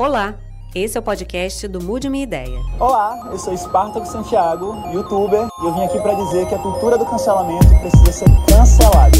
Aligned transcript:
Olá, 0.00 0.34
esse 0.74 0.96
é 0.96 0.98
o 0.98 1.02
podcast 1.02 1.68
do 1.68 1.78
Mude 1.78 2.08
Minha 2.08 2.24
Ideia. 2.24 2.58
Olá, 2.78 3.28
eu 3.30 3.38
sou 3.38 3.52
Espartaco 3.52 4.06
Santiago, 4.06 4.74
youtuber, 4.94 5.46
e 5.60 5.66
eu 5.66 5.74
vim 5.74 5.84
aqui 5.84 6.00
para 6.00 6.14
dizer 6.14 6.48
que 6.48 6.54
a 6.54 6.58
cultura 6.58 6.96
do 6.96 7.04
cancelamento 7.04 7.68
precisa 7.80 8.10
ser 8.10 8.24
cancelada. 8.48 9.18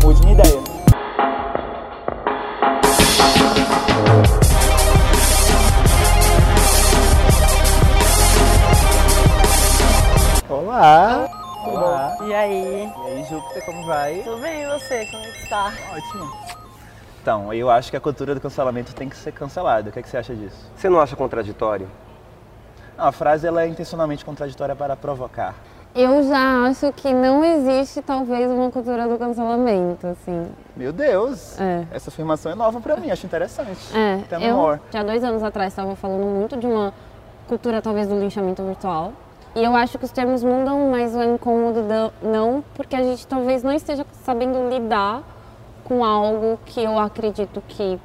Mude 0.00 0.20
Minha 0.20 0.34
Ideia. 0.34 0.62
Olá! 10.48 11.28
Olá! 11.66 12.16
E 12.28 12.32
aí? 12.32 12.92
E 13.06 13.06
aí, 13.08 13.24
Júpiter, 13.28 13.64
como 13.64 13.84
vai? 13.86 14.22
Tudo 14.22 14.40
bem, 14.40 14.62
e 14.62 14.66
você? 14.68 15.04
Como 15.06 15.24
é 15.24 15.30
que 15.32 15.42
está? 15.42 15.72
Ótimo. 15.92 16.62
Então, 17.22 17.54
eu 17.54 17.70
acho 17.70 17.88
que 17.88 17.96
a 17.96 18.00
cultura 18.00 18.34
do 18.34 18.40
cancelamento 18.40 18.92
tem 18.92 19.08
que 19.08 19.16
ser 19.16 19.30
cancelada. 19.30 19.88
O 19.88 19.92
que, 19.92 20.00
é 20.00 20.02
que 20.02 20.08
você 20.08 20.16
acha 20.16 20.34
disso? 20.34 20.56
Você 20.74 20.88
não 20.88 21.00
acha 21.00 21.14
contraditório? 21.14 21.88
Não, 22.98 23.06
a 23.06 23.12
frase 23.12 23.46
ela 23.46 23.62
é 23.62 23.68
intencionalmente 23.68 24.24
contraditória 24.24 24.74
para 24.74 24.96
provocar. 24.96 25.54
Eu 25.94 26.24
já 26.24 26.64
acho 26.66 26.92
que 26.94 27.14
não 27.14 27.44
existe, 27.44 28.02
talvez, 28.02 28.50
uma 28.50 28.72
cultura 28.72 29.06
do 29.06 29.16
cancelamento, 29.16 30.04
assim. 30.08 30.48
Meu 30.76 30.92
Deus! 30.92 31.60
É. 31.60 31.86
Essa 31.92 32.10
afirmação 32.10 32.50
é 32.50 32.56
nova 32.56 32.80
para 32.80 32.96
mim, 32.96 33.12
acho 33.12 33.24
interessante. 33.24 33.96
É, 33.96 34.16
me 34.36 34.46
eu 34.46 34.80
já 34.90 35.04
dois 35.04 35.22
anos 35.22 35.44
atrás 35.44 35.72
estava 35.72 35.94
falando 35.94 36.24
muito 36.24 36.56
de 36.56 36.66
uma 36.66 36.92
cultura, 37.46 37.80
talvez, 37.80 38.08
do 38.08 38.18
linchamento 38.18 38.64
virtual. 38.64 39.12
E 39.54 39.62
eu 39.62 39.76
acho 39.76 39.96
que 39.96 40.04
os 40.04 40.10
termos 40.10 40.42
mudam, 40.42 40.90
mas 40.90 41.14
o 41.14 41.22
incômodo 41.22 41.84
não, 42.20 42.64
porque 42.74 42.96
a 42.96 43.02
gente 43.02 43.24
talvez 43.28 43.62
não 43.62 43.72
esteja 43.72 44.04
sabendo 44.24 44.68
lidar 44.68 45.22
com 45.84 46.04
algo 46.04 46.58
que 46.66 46.82
eu 46.82 46.98
acredito 46.98 47.62
que 47.68 47.98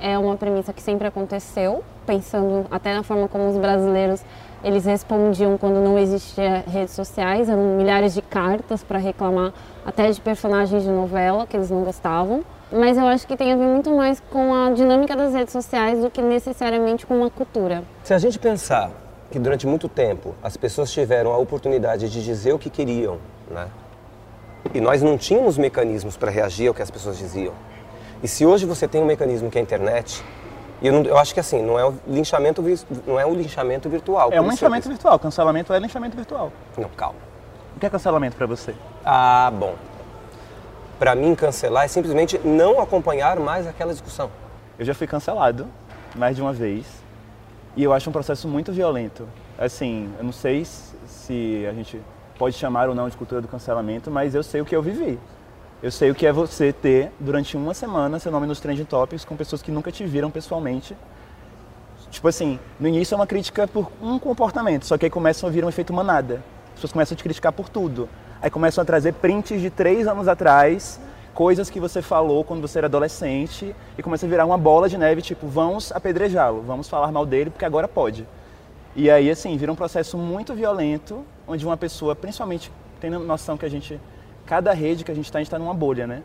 é 0.00 0.18
uma 0.18 0.36
premissa 0.36 0.72
que 0.72 0.82
sempre 0.82 1.06
aconteceu, 1.06 1.84
pensando 2.06 2.66
até 2.70 2.94
na 2.94 3.02
forma 3.02 3.28
como 3.28 3.48
os 3.48 3.56
brasileiros 3.56 4.22
eles 4.64 4.84
respondiam 4.84 5.58
quando 5.58 5.80
não 5.82 5.98
existia 5.98 6.64
redes 6.68 6.94
sociais, 6.94 7.48
eram 7.48 7.76
milhares 7.76 8.14
de 8.14 8.22
cartas 8.22 8.82
para 8.84 8.98
reclamar 8.98 9.52
até 9.84 10.10
de 10.10 10.20
personagens 10.20 10.84
de 10.84 10.90
novela 10.90 11.46
que 11.46 11.56
eles 11.56 11.70
não 11.70 11.82
gostavam. 11.82 12.44
Mas 12.70 12.96
eu 12.96 13.06
acho 13.06 13.26
que 13.26 13.36
tem 13.36 13.52
a 13.52 13.56
ver 13.56 13.66
muito 13.66 13.90
mais 13.94 14.20
com 14.30 14.54
a 14.54 14.70
dinâmica 14.70 15.14
das 15.14 15.34
redes 15.34 15.52
sociais 15.52 16.00
do 16.00 16.10
que 16.10 16.22
necessariamente 16.22 17.04
com 17.04 17.18
uma 17.18 17.28
cultura. 17.28 17.82
Se 18.02 18.14
a 18.14 18.18
gente 18.18 18.38
pensar 18.38 18.90
que 19.30 19.38
durante 19.38 19.66
muito 19.66 19.88
tempo 19.88 20.34
as 20.42 20.56
pessoas 20.56 20.90
tiveram 20.90 21.32
a 21.32 21.38
oportunidade 21.38 22.08
de 22.08 22.22
dizer 22.22 22.52
o 22.52 22.58
que 22.58 22.70
queriam, 22.70 23.18
né? 23.50 23.66
E 24.74 24.80
nós 24.80 25.02
não 25.02 25.18
tínhamos 25.18 25.58
mecanismos 25.58 26.16
para 26.16 26.30
reagir 26.30 26.68
ao 26.68 26.74
que 26.74 26.82
as 26.82 26.90
pessoas 26.90 27.18
diziam. 27.18 27.52
E 28.22 28.28
se 28.28 28.46
hoje 28.46 28.64
você 28.66 28.86
tem 28.86 29.02
um 29.02 29.06
mecanismo 29.06 29.50
que 29.50 29.58
é 29.58 29.60
a 29.60 29.62
internet, 29.62 30.22
eu, 30.80 30.92
não- 30.92 31.02
eu 31.04 31.18
acho 31.18 31.34
que 31.34 31.40
assim, 31.40 31.62
não 31.62 31.78
é 31.78 31.84
o 31.84 31.94
linchamento, 32.06 32.62
não 33.06 33.18
é 33.18 33.26
o 33.26 33.34
linchamento 33.34 33.88
virtual. 33.88 34.30
É 34.32 34.40
um 34.40 34.48
linchamento 34.48 34.88
virtual. 34.88 35.18
Cancelamento 35.18 35.72
é 35.72 35.78
linchamento 35.78 36.16
virtual. 36.16 36.52
Não, 36.78 36.88
calma. 36.90 37.18
O 37.76 37.80
que 37.80 37.86
é 37.86 37.90
cancelamento 37.90 38.36
para 38.36 38.46
você? 38.46 38.74
Ah, 39.04 39.50
bom. 39.52 39.74
Para 40.98 41.14
mim, 41.16 41.34
cancelar 41.34 41.84
é 41.84 41.88
simplesmente 41.88 42.38
não 42.44 42.80
acompanhar 42.80 43.38
mais 43.40 43.66
aquela 43.66 43.92
discussão. 43.92 44.30
Eu 44.78 44.84
já 44.84 44.94
fui 44.94 45.06
cancelado 45.06 45.66
mais 46.14 46.36
de 46.36 46.42
uma 46.42 46.52
vez 46.52 46.86
e 47.76 47.82
eu 47.82 47.92
acho 47.92 48.08
um 48.08 48.12
processo 48.12 48.46
muito 48.46 48.72
violento. 48.72 49.26
Assim, 49.58 50.12
eu 50.18 50.24
não 50.24 50.32
sei 50.32 50.64
se 50.64 51.66
a 51.68 51.72
gente 51.72 52.00
pode 52.38 52.56
chamar 52.56 52.88
ou 52.88 52.94
não 52.94 53.08
de 53.08 53.16
cultura 53.16 53.40
do 53.40 53.48
cancelamento, 53.48 54.10
mas 54.10 54.34
eu 54.34 54.42
sei 54.42 54.60
o 54.60 54.64
que 54.64 54.74
eu 54.74 54.82
vivi. 54.82 55.18
Eu 55.82 55.90
sei 55.90 56.10
o 56.10 56.14
que 56.14 56.26
é 56.26 56.32
você 56.32 56.72
ter 56.72 57.10
durante 57.18 57.56
uma 57.56 57.74
semana 57.74 58.18
seu 58.18 58.30
nome 58.30 58.46
nos 58.46 58.60
trending 58.60 58.84
topics 58.84 59.24
com 59.24 59.36
pessoas 59.36 59.62
que 59.62 59.70
nunca 59.70 59.90
te 59.90 60.04
viram 60.04 60.30
pessoalmente. 60.30 60.96
Tipo 62.10 62.28
assim, 62.28 62.58
no 62.78 62.86
início 62.86 63.14
é 63.14 63.16
uma 63.16 63.26
crítica 63.26 63.66
por 63.66 63.90
um 64.00 64.18
comportamento, 64.18 64.86
só 64.86 64.96
que 64.96 65.06
aí 65.06 65.10
começam 65.10 65.48
a 65.48 65.52
vir 65.52 65.64
um 65.64 65.68
efeito 65.68 65.92
manada. 65.92 66.42
As 66.66 66.74
pessoas 66.74 66.92
começam 66.92 67.14
a 67.14 67.16
te 67.16 67.22
criticar 67.24 67.52
por 67.52 67.68
tudo. 67.68 68.08
Aí 68.40 68.50
começam 68.50 68.82
a 68.82 68.84
trazer 68.84 69.14
prints 69.14 69.60
de 69.60 69.70
três 69.70 70.06
anos 70.06 70.28
atrás, 70.28 71.00
coisas 71.34 71.70
que 71.70 71.80
você 71.80 72.02
falou 72.02 72.44
quando 72.44 72.60
você 72.60 72.78
era 72.78 72.86
adolescente, 72.86 73.74
e 73.96 74.02
começa 74.02 74.26
a 74.26 74.28
virar 74.28 74.44
uma 74.44 74.58
bola 74.58 74.88
de 74.88 74.98
neve, 74.98 75.22
tipo, 75.22 75.46
vamos 75.46 75.90
apedrejá-lo, 75.90 76.62
vamos 76.62 76.88
falar 76.88 77.10
mal 77.10 77.24
dele, 77.24 77.50
porque 77.50 77.64
agora 77.64 77.88
pode. 77.88 78.26
E 78.94 79.10
aí, 79.10 79.30
assim, 79.30 79.56
vira 79.56 79.72
um 79.72 79.76
processo 79.76 80.18
muito 80.18 80.54
violento, 80.54 81.24
onde 81.48 81.64
uma 81.64 81.76
pessoa, 81.76 82.14
principalmente, 82.14 82.70
tendo 83.00 83.18
noção 83.20 83.56
que 83.56 83.64
a 83.64 83.68
gente, 83.68 83.98
cada 84.44 84.72
rede 84.74 85.02
que 85.02 85.10
a 85.10 85.14
gente 85.14 85.24
está, 85.24 85.38
a 85.38 85.40
gente 85.40 85.48
está 85.48 85.58
numa 85.58 85.72
bolha, 85.72 86.06
né? 86.06 86.22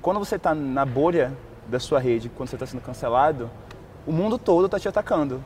Quando 0.00 0.18
você 0.18 0.36
está 0.36 0.54
na 0.54 0.84
bolha 0.86 1.32
da 1.66 1.80
sua 1.80 1.98
rede, 1.98 2.28
quando 2.28 2.48
você 2.48 2.56
está 2.56 2.64
sendo 2.64 2.80
cancelado, 2.80 3.50
o 4.06 4.12
mundo 4.12 4.38
todo 4.38 4.66
está 4.66 4.78
te 4.78 4.88
atacando. 4.88 5.42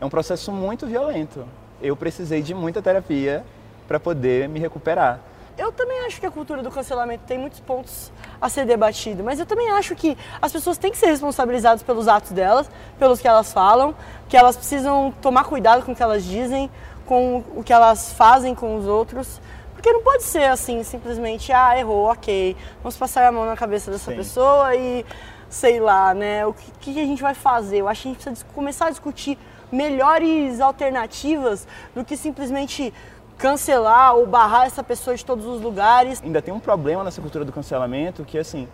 É 0.00 0.04
um 0.04 0.08
processo 0.08 0.50
muito 0.50 0.86
violento. 0.86 1.44
Eu 1.80 1.94
precisei 1.94 2.40
de 2.40 2.54
muita 2.54 2.80
terapia 2.80 3.44
para 3.86 4.00
poder 4.00 4.48
me 4.48 4.58
recuperar. 4.58 5.20
Eu 5.58 5.72
também 5.72 6.06
acho 6.06 6.20
que 6.20 6.26
a 6.26 6.30
cultura 6.30 6.62
do 6.62 6.70
cancelamento 6.70 7.24
tem 7.26 7.36
muitos 7.36 7.58
pontos 7.58 8.12
a 8.40 8.48
ser 8.48 8.64
debatido, 8.64 9.24
mas 9.24 9.40
eu 9.40 9.44
também 9.44 9.68
acho 9.72 9.96
que 9.96 10.16
as 10.40 10.52
pessoas 10.52 10.78
têm 10.78 10.92
que 10.92 10.96
ser 10.96 11.06
responsabilizadas 11.06 11.82
pelos 11.82 12.06
atos 12.06 12.30
delas, 12.30 12.70
pelos 12.96 13.20
que 13.20 13.26
elas 13.26 13.52
falam, 13.52 13.92
que 14.28 14.36
elas 14.36 14.56
precisam 14.56 15.12
tomar 15.20 15.44
cuidado 15.44 15.84
com 15.84 15.90
o 15.90 15.96
que 15.96 16.02
elas 16.02 16.24
dizem, 16.24 16.70
com 17.06 17.42
o 17.56 17.64
que 17.64 17.72
elas 17.72 18.12
fazem 18.12 18.54
com 18.54 18.76
os 18.76 18.86
outros. 18.86 19.40
Porque 19.74 19.92
não 19.92 20.02
pode 20.02 20.22
ser 20.22 20.44
assim, 20.44 20.84
simplesmente, 20.84 21.52
ah, 21.52 21.76
errou, 21.76 22.06
ok, 22.06 22.56
vamos 22.80 22.96
passar 22.96 23.26
a 23.26 23.32
mão 23.32 23.44
na 23.44 23.56
cabeça 23.56 23.90
dessa 23.90 24.12
Sim. 24.12 24.16
pessoa 24.16 24.76
e 24.76 25.04
sei 25.50 25.80
lá, 25.80 26.14
né? 26.14 26.46
O 26.46 26.52
que, 26.52 26.92
que 26.94 27.00
a 27.00 27.04
gente 27.04 27.22
vai 27.22 27.34
fazer? 27.34 27.78
Eu 27.78 27.88
acho 27.88 28.02
que 28.02 28.08
a 28.08 28.12
gente 28.12 28.22
precisa 28.22 28.46
começar 28.54 28.86
a 28.86 28.90
discutir 28.90 29.36
melhores 29.72 30.60
alternativas 30.60 31.66
do 31.94 32.04
que 32.04 32.16
simplesmente 32.16 32.92
cancelar 33.38 34.14
ou 34.16 34.26
barrar 34.26 34.66
essa 34.66 34.82
pessoa 34.82 35.16
de 35.16 35.24
todos 35.24 35.46
os 35.46 35.60
lugares. 35.60 36.20
ainda 36.22 36.42
tem 36.42 36.52
um 36.52 36.58
problema 36.58 37.04
nessa 37.04 37.20
cultura 37.20 37.44
do 37.44 37.52
cancelamento 37.52 38.24
que 38.24 38.36
assim 38.36 38.68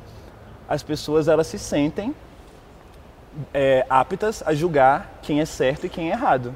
as 0.69 0.83
pessoas 0.83 1.29
elas 1.29 1.47
se 1.47 1.59
sentem 1.59 2.15
é, 3.53 3.85
aptas 3.91 4.43
a 4.47 4.55
julgar 4.55 5.19
quem 5.23 5.41
é 5.41 5.45
certo 5.45 5.85
e 5.87 5.89
quem 5.89 6.09
é 6.11 6.13
errado 6.13 6.55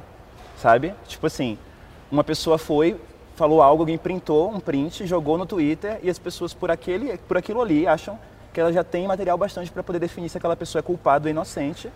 sabe 0.57 0.93
tipo 1.07 1.27
assim 1.27 1.57
uma 2.11 2.23
pessoa 2.23 2.57
foi 2.57 2.99
falou 3.35 3.61
algo 3.61 3.83
alguém 3.83 3.97
printou 3.97 4.49
um 4.49 4.59
print 4.59 5.05
jogou 5.05 5.37
no 5.37 5.45
Twitter 5.45 5.99
e 6.01 6.09
as 6.09 6.17
pessoas 6.17 6.53
por 6.53 6.71
aquele 6.71 7.17
por 7.19 7.37
aquilo 7.37 7.61
ali 7.61 7.85
acham 7.85 8.17
que 8.51 8.59
ela 8.59 8.73
já 8.73 8.83
tem 8.83 9.07
material 9.07 9.37
bastante 9.37 9.71
para 9.71 9.83
poder 9.83 9.99
definir 9.99 10.27
se 10.29 10.37
aquela 10.37 10.55
pessoa 10.55 10.79
é 10.79 10.83
culpada 10.83 11.27
ou 11.27 11.29
inocente 11.29 11.91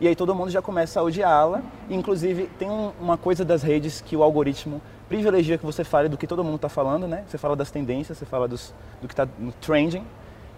e 0.00 0.08
aí 0.08 0.14
todo 0.16 0.34
mundo 0.34 0.48
já 0.48 0.62
começa 0.62 1.00
a 1.00 1.02
odiá-la. 1.02 1.60
Inclusive, 1.90 2.46
tem 2.56 2.70
um- 2.70 2.92
uma 3.00 3.16
coisa 3.18 3.44
das 3.44 3.64
redes 3.64 4.00
que 4.00 4.16
o 4.16 4.22
algoritmo 4.22 4.80
privilegia 5.08 5.56
que 5.56 5.64
você 5.64 5.84
fale 5.84 6.08
do 6.08 6.16
que 6.16 6.26
todo 6.26 6.44
mundo 6.44 6.56
está 6.56 6.68
falando, 6.68 7.08
né? 7.08 7.24
Você 7.26 7.38
fala 7.38 7.56
das 7.56 7.70
tendências, 7.70 8.18
você 8.18 8.26
fala 8.26 8.46
dos, 8.46 8.74
do 9.00 9.08
que 9.08 9.14
está 9.14 9.26
no 9.38 9.52
trending. 9.52 10.04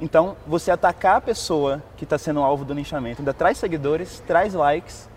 Então, 0.01 0.37
você 0.47 0.71
atacar 0.71 1.17
a 1.17 1.21
pessoa 1.21 1.83
que 1.97 2.05
está 2.05 2.19
sendo 2.19 2.41
alvo 2.41 2.65
do 2.65 2.73
linchamento 2.73 3.21
ainda 3.21 3.35
traz 3.35 3.59
seguidores, 3.59 4.23
traz 4.27 4.55
likes. 4.55 5.09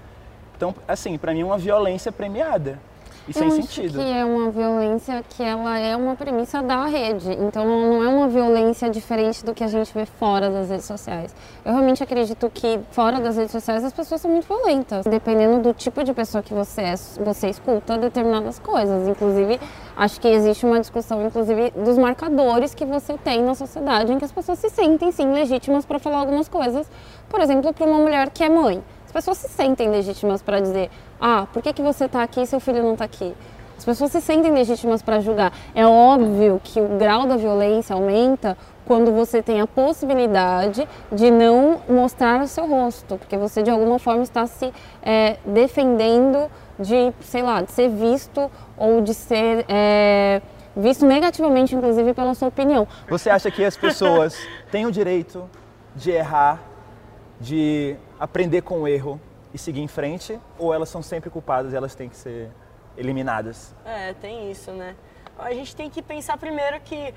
Então, 0.55 0.75
assim, 0.87 1.17
para 1.17 1.33
mim 1.33 1.41
é 1.41 1.45
uma 1.45 1.57
violência 1.57 2.11
premiada 2.11 2.79
e 3.27 3.33
sem 3.33 3.47
eu 3.47 3.51
sentido. 3.51 3.99
acho 3.99 4.07
que 4.09 4.13
é 4.13 4.25
uma 4.25 4.51
violência 4.51 5.23
que 5.29 5.41
ela 5.41 5.77
é 5.77 5.95
uma 5.95 6.15
premissa 6.15 6.61
da 6.61 6.85
rede. 6.85 7.31
Então 7.33 7.65
não 7.65 8.03
é 8.03 8.07
uma 8.07 8.27
violência 8.27 8.89
diferente 8.89 9.45
do 9.45 9.53
que 9.53 9.63
a 9.63 9.67
gente 9.67 9.93
vê 9.93 10.05
fora 10.05 10.49
das 10.49 10.69
redes 10.69 10.85
sociais. 10.85 11.33
Eu 11.63 11.71
realmente 11.71 12.03
acredito 12.03 12.49
que 12.53 12.79
fora 12.91 13.19
das 13.19 13.37
redes 13.37 13.51
sociais 13.51 13.83
as 13.83 13.93
pessoas 13.93 14.21
são 14.21 14.29
muito 14.29 14.47
violentas. 14.47 15.05
Dependendo 15.05 15.59
do 15.61 15.73
tipo 15.73 16.03
de 16.03 16.13
pessoa 16.13 16.43
que 16.43 16.53
você 16.53 16.81
é, 16.81 16.95
você 16.95 17.49
escuta 17.49 17.97
determinadas 17.97 18.59
coisas. 18.59 19.07
Inclusive, 19.07 19.59
acho 19.95 20.19
que 20.19 20.27
existe 20.27 20.65
uma 20.65 20.79
discussão, 20.79 21.25
inclusive, 21.25 21.71
dos 21.71 21.97
marcadores 21.97 22.73
que 22.75 22.85
você 22.85 23.17
tem 23.17 23.41
na 23.41 23.55
sociedade 23.55 24.11
em 24.11 24.19
que 24.19 24.25
as 24.25 24.31
pessoas 24.31 24.59
se 24.59 24.69
sentem, 24.69 25.11
sim, 25.11 25.31
legítimas 25.31 25.85
para 25.85 25.99
falar 25.99 26.17
algumas 26.19 26.47
coisas. 26.47 26.89
Por 27.29 27.39
exemplo, 27.39 27.73
para 27.73 27.85
uma 27.85 27.99
mulher 27.99 28.29
que 28.29 28.43
é 28.43 28.49
mãe. 28.49 28.83
As 29.13 29.25
pessoas 29.25 29.37
se 29.37 29.47
sentem 29.49 29.91
legítimas 29.91 30.41
para 30.41 30.59
dizer: 30.59 30.89
ah, 31.21 31.45
por 31.53 31.61
que, 31.61 31.71
que 31.71 31.83
você 31.83 32.05
está 32.05 32.23
aqui 32.23 32.41
e 32.41 32.47
seu 32.47 32.59
filho 32.59 32.81
não 32.81 32.93
está 32.93 33.05
aqui? 33.05 33.35
As 33.77 33.85
pessoas 33.85 34.11
se 34.11 34.19
sentem 34.21 34.51
legítimas 34.51 35.03
para 35.03 35.19
julgar. 35.19 35.53
É 35.75 35.85
óbvio 35.85 36.59
que 36.63 36.81
o 36.81 36.97
grau 36.97 37.27
da 37.27 37.37
violência 37.37 37.93
aumenta 37.93 38.57
quando 38.87 39.11
você 39.11 39.43
tem 39.43 39.61
a 39.61 39.67
possibilidade 39.67 40.87
de 41.11 41.29
não 41.29 41.79
mostrar 41.87 42.41
o 42.41 42.47
seu 42.47 42.67
rosto, 42.67 43.19
porque 43.19 43.37
você 43.37 43.61
de 43.61 43.69
alguma 43.69 43.99
forma 43.99 44.23
está 44.23 44.47
se 44.47 44.73
é, 45.03 45.37
defendendo 45.45 46.49
de, 46.79 47.13
sei 47.21 47.43
lá, 47.43 47.61
de 47.61 47.71
ser 47.71 47.89
visto 47.89 48.49
ou 48.75 48.99
de 48.99 49.13
ser 49.13 49.63
é, 49.69 50.41
visto 50.75 51.05
negativamente, 51.05 51.75
inclusive, 51.75 52.15
pela 52.15 52.33
sua 52.33 52.47
opinião. 52.47 52.87
Você 53.07 53.29
acha 53.29 53.51
que 53.51 53.63
as 53.63 53.77
pessoas 53.77 54.35
têm 54.71 54.87
o 54.87 54.91
direito 54.91 55.47
de 55.95 56.09
errar, 56.09 56.72
de 57.39 57.95
aprender 58.19 58.61
com 58.61 58.81
o 58.81 58.87
erro 58.87 59.19
e 59.53 59.57
seguir 59.57 59.81
em 59.81 59.87
frente? 59.87 60.39
Ou 60.57 60.73
elas 60.73 60.89
são 60.89 61.01
sempre 61.01 61.29
culpadas 61.29 61.73
e 61.73 61.75
elas 61.75 61.95
têm 61.95 62.09
que 62.09 62.17
ser 62.17 62.49
eliminadas? 62.97 63.73
É, 63.85 64.13
tem 64.13 64.51
isso, 64.51 64.71
né? 64.71 64.95
a 65.37 65.51
gente 65.53 65.75
tem 65.75 65.89
que 65.89 66.01
pensar 66.01 66.37
primeiro 66.37 66.79
que 66.81 67.13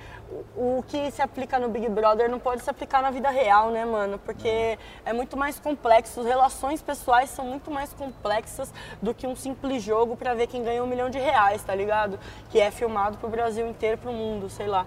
o, 0.57 0.79
o 0.79 0.85
que 0.87 1.11
se 1.11 1.21
aplica 1.21 1.59
no 1.59 1.69
Big 1.69 1.89
Brother 1.89 2.31
não 2.31 2.39
pode 2.39 2.63
se 2.63 2.71
aplicar 2.71 3.03
na 3.03 3.11
vida 3.11 3.31
real, 3.31 3.71
né, 3.71 3.85
mano? 3.85 4.19
Porque 4.19 4.79
é 5.05 5.13
muito 5.13 5.37
mais 5.37 5.61
complexo, 5.61 6.21
as 6.21 6.27
relações 6.27 6.81
pessoais 6.81 7.31
são 7.31 7.45
muito 7.45 7.71
mais 7.71 7.93
complexas 7.93 8.73
do 9.03 9.13
que 9.15 9.27
um 9.27 9.37
simples 9.37 9.83
jogo 9.83 10.17
para 10.17 10.35
ver 10.35 10.47
quem 10.47 10.63
ganha 10.63 10.83
um 10.83 10.87
milhão 10.87 11.11
de 11.11 11.19
reais, 11.19 11.63
tá 11.63 11.75
ligado? 11.75 12.19
Que 12.51 12.59
é 12.59 12.71
filmado 12.71 13.19
pro 13.19 13.29
Brasil 13.29 13.69
inteiro, 13.69 13.99
pro 13.99 14.13
mundo, 14.13 14.49
sei 14.49 14.67
lá 14.67 14.87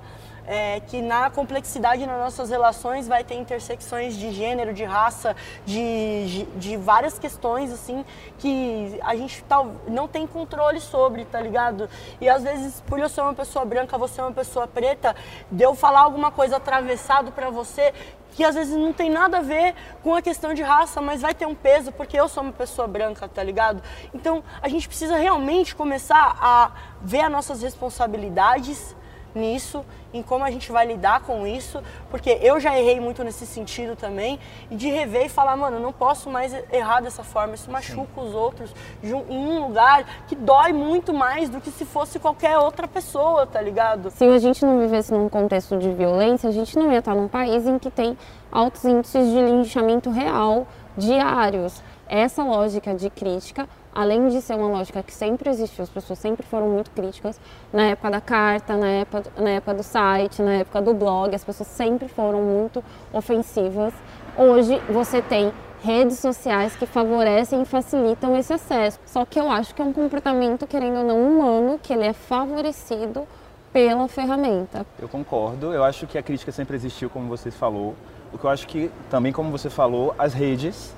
é, 0.49 0.79
que 0.79 0.99
na 0.99 1.29
complexidade 1.29 2.07
nas 2.07 2.17
nossas 2.17 2.49
relações 2.49 3.07
vai 3.07 3.23
ter 3.23 3.35
intersecções 3.35 4.17
de 4.17 4.31
gênero, 4.31 4.73
de 4.73 4.83
raça, 4.83 5.35
de, 5.63 6.43
de, 6.57 6.75
várias 6.75 7.19
questões, 7.19 7.71
assim, 7.71 8.03
que 8.39 8.99
a 9.03 9.15
gente 9.15 9.43
tal, 9.43 9.75
não 9.87 10.07
tem 10.07 10.25
controle 10.25 10.81
sobre, 10.81 11.23
tá 11.25 11.39
ligado? 11.39 11.87
E 12.19 12.27
às 12.27 12.41
vezes, 12.41 12.81
por 12.81 12.99
eu 12.99 13.07
ser 13.07 13.21
uma 13.21 13.35
pessoa 13.35 13.63
branca, 13.63 13.95
você 13.95 14.19
é 14.19 14.23
uma 14.23 14.33
pessoa 14.33 14.67
preta, 14.67 15.15
de 15.51 15.63
eu 15.63 15.75
falar 15.75 15.99
alguma 15.99 16.31
coisa 16.31 16.57
atravessado 16.57 17.31
para 17.31 17.51
você, 17.51 17.93
que 18.31 18.43
às 18.43 18.55
vezes 18.55 18.75
não 18.75 18.91
tem 18.91 19.11
nada 19.11 19.37
a 19.37 19.41
ver 19.41 19.75
com 20.01 20.15
a 20.15 20.21
questão 20.21 20.55
de 20.55 20.63
raça, 20.63 20.99
mas 20.99 21.21
vai 21.21 21.35
ter 21.35 21.45
um 21.45 21.53
peso 21.53 21.91
porque 21.91 22.19
eu 22.19 22.27
sou 22.27 22.41
uma 22.41 22.53
pessoa 22.53 22.87
branca, 22.87 23.27
tá 23.27 23.43
ligado? 23.43 23.83
Então 24.15 24.43
a 24.63 24.67
gente 24.67 24.87
precisa 24.87 25.15
realmente 25.15 25.75
começar 25.75 26.35
a 26.41 26.71
ver 27.01 27.21
as 27.21 27.31
nossas 27.31 27.61
responsabilidades 27.61 28.95
nisso, 29.33 29.85
em 30.13 30.23
como 30.23 30.43
a 30.43 30.51
gente 30.51 30.71
vai 30.71 30.85
lidar 30.87 31.21
com 31.21 31.45
isso, 31.45 31.81
porque 32.09 32.39
eu 32.41 32.59
já 32.59 32.77
errei 32.77 32.99
muito 32.99 33.23
nesse 33.23 33.45
sentido 33.45 33.95
também, 33.95 34.39
e 34.69 34.75
de 34.75 34.89
rever 34.89 35.25
e 35.25 35.29
falar, 35.29 35.55
mano, 35.55 35.79
não 35.79 35.93
posso 35.93 36.29
mais 36.29 36.53
errar 36.71 37.01
dessa 37.01 37.23
forma, 37.23 37.55
isso 37.55 37.71
machuca 37.71 38.09
Sim. 38.15 38.27
os 38.27 38.33
outros 38.33 38.73
em 39.03 39.13
um 39.13 39.65
lugar 39.65 40.05
que 40.27 40.35
dói 40.35 40.73
muito 40.73 41.13
mais 41.13 41.49
do 41.49 41.61
que 41.61 41.71
se 41.71 41.85
fosse 41.85 42.19
qualquer 42.19 42.57
outra 42.57 42.87
pessoa, 42.87 43.45
tá 43.45 43.61
ligado? 43.61 44.09
Se 44.11 44.23
a 44.23 44.39
gente 44.39 44.65
não 44.65 44.79
vivesse 44.79 45.13
num 45.13 45.29
contexto 45.29 45.77
de 45.77 45.91
violência, 45.91 46.49
a 46.49 46.51
gente 46.51 46.77
não 46.77 46.91
ia 46.91 46.99
estar 46.99 47.15
num 47.15 47.27
país 47.27 47.65
em 47.65 47.77
que 47.77 47.91
tem 47.91 48.17
altos 48.51 48.83
índices 48.83 49.29
de 49.29 49.41
linchamento 49.41 50.09
real 50.09 50.67
diários. 50.97 51.81
Essa 52.07 52.43
lógica 52.43 52.95
de 52.95 53.09
crítica 53.09 53.69
além 53.94 54.27
de 54.30 54.41
ser 54.41 54.56
uma 54.56 54.68
lógica 54.68 55.01
que 55.03 55.13
sempre 55.13 55.50
existiu, 55.50 55.83
as 55.83 55.89
pessoas 55.89 56.19
sempre 56.19 56.45
foram 56.45 56.69
muito 56.69 56.91
críticas, 56.91 57.39
na 57.71 57.83
época 57.83 58.12
da 58.12 58.21
carta, 58.21 58.77
na 58.77 58.88
época, 58.88 59.31
na 59.38 59.50
época 59.51 59.74
do 59.74 59.83
site, 59.83 60.41
na 60.41 60.53
época 60.53 60.81
do 60.81 60.94
blog, 60.94 61.33
as 61.36 61.44
pessoas 61.44 61.68
sempre 61.68 62.07
foram 62.07 62.41
muito 62.41 62.83
ofensivas. 63.13 63.94
Hoje 64.38 64.81
você 64.89 65.21
tem 65.21 65.51
redes 65.81 66.19
sociais 66.19 66.75
que 66.75 66.86
favorecem 66.86 67.62
e 67.62 67.65
facilitam 67.65 68.38
esse 68.38 68.53
acesso. 68.53 69.00
Só 69.06 69.25
que 69.25 69.39
eu 69.39 69.50
acho 69.50 69.74
que 69.74 69.81
é 69.81 69.86
um 69.86 69.94
comportamento, 69.94 70.68
querendo 70.68 70.97
ou 70.97 71.03
não, 71.03 71.21
humano, 71.21 71.80
que 71.81 71.94
ele 71.94 72.06
é 72.06 72.13
favorecido 72.13 73.27
pela 73.71 74.07
ferramenta. 74.07 74.85
Eu 75.00 75.07
concordo, 75.07 75.74
eu 75.74 75.83
acho 75.83 76.07
que 76.07 76.18
a 76.18 76.24
crítica 76.24 76.51
sempre 76.51 76.75
existiu, 76.75 77.09
como 77.09 77.27
você 77.27 77.51
falou. 77.51 77.95
O 78.33 78.38
que 78.38 78.45
eu 78.45 78.50
acho 78.50 78.68
que, 78.68 78.92
também 79.09 79.31
como 79.31 79.51
você 79.51 79.69
falou, 79.69 80.13
as 80.18 80.33
redes 80.33 80.94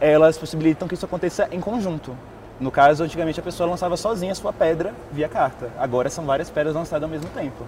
elas 0.00 0.36
possibilitam 0.36 0.88
que 0.88 0.94
isso 0.94 1.04
aconteça 1.04 1.48
em 1.50 1.60
conjunto. 1.60 2.16
No 2.60 2.70
caso, 2.70 3.02
antigamente 3.02 3.40
a 3.40 3.42
pessoa 3.42 3.68
lançava 3.68 3.96
sozinha 3.96 4.32
a 4.32 4.34
sua 4.34 4.52
pedra 4.52 4.94
via 5.10 5.28
carta. 5.28 5.70
Agora 5.78 6.08
são 6.08 6.24
várias 6.24 6.50
pedras 6.50 6.74
lançadas 6.74 7.02
ao 7.02 7.08
mesmo 7.08 7.28
tempo. 7.30 7.64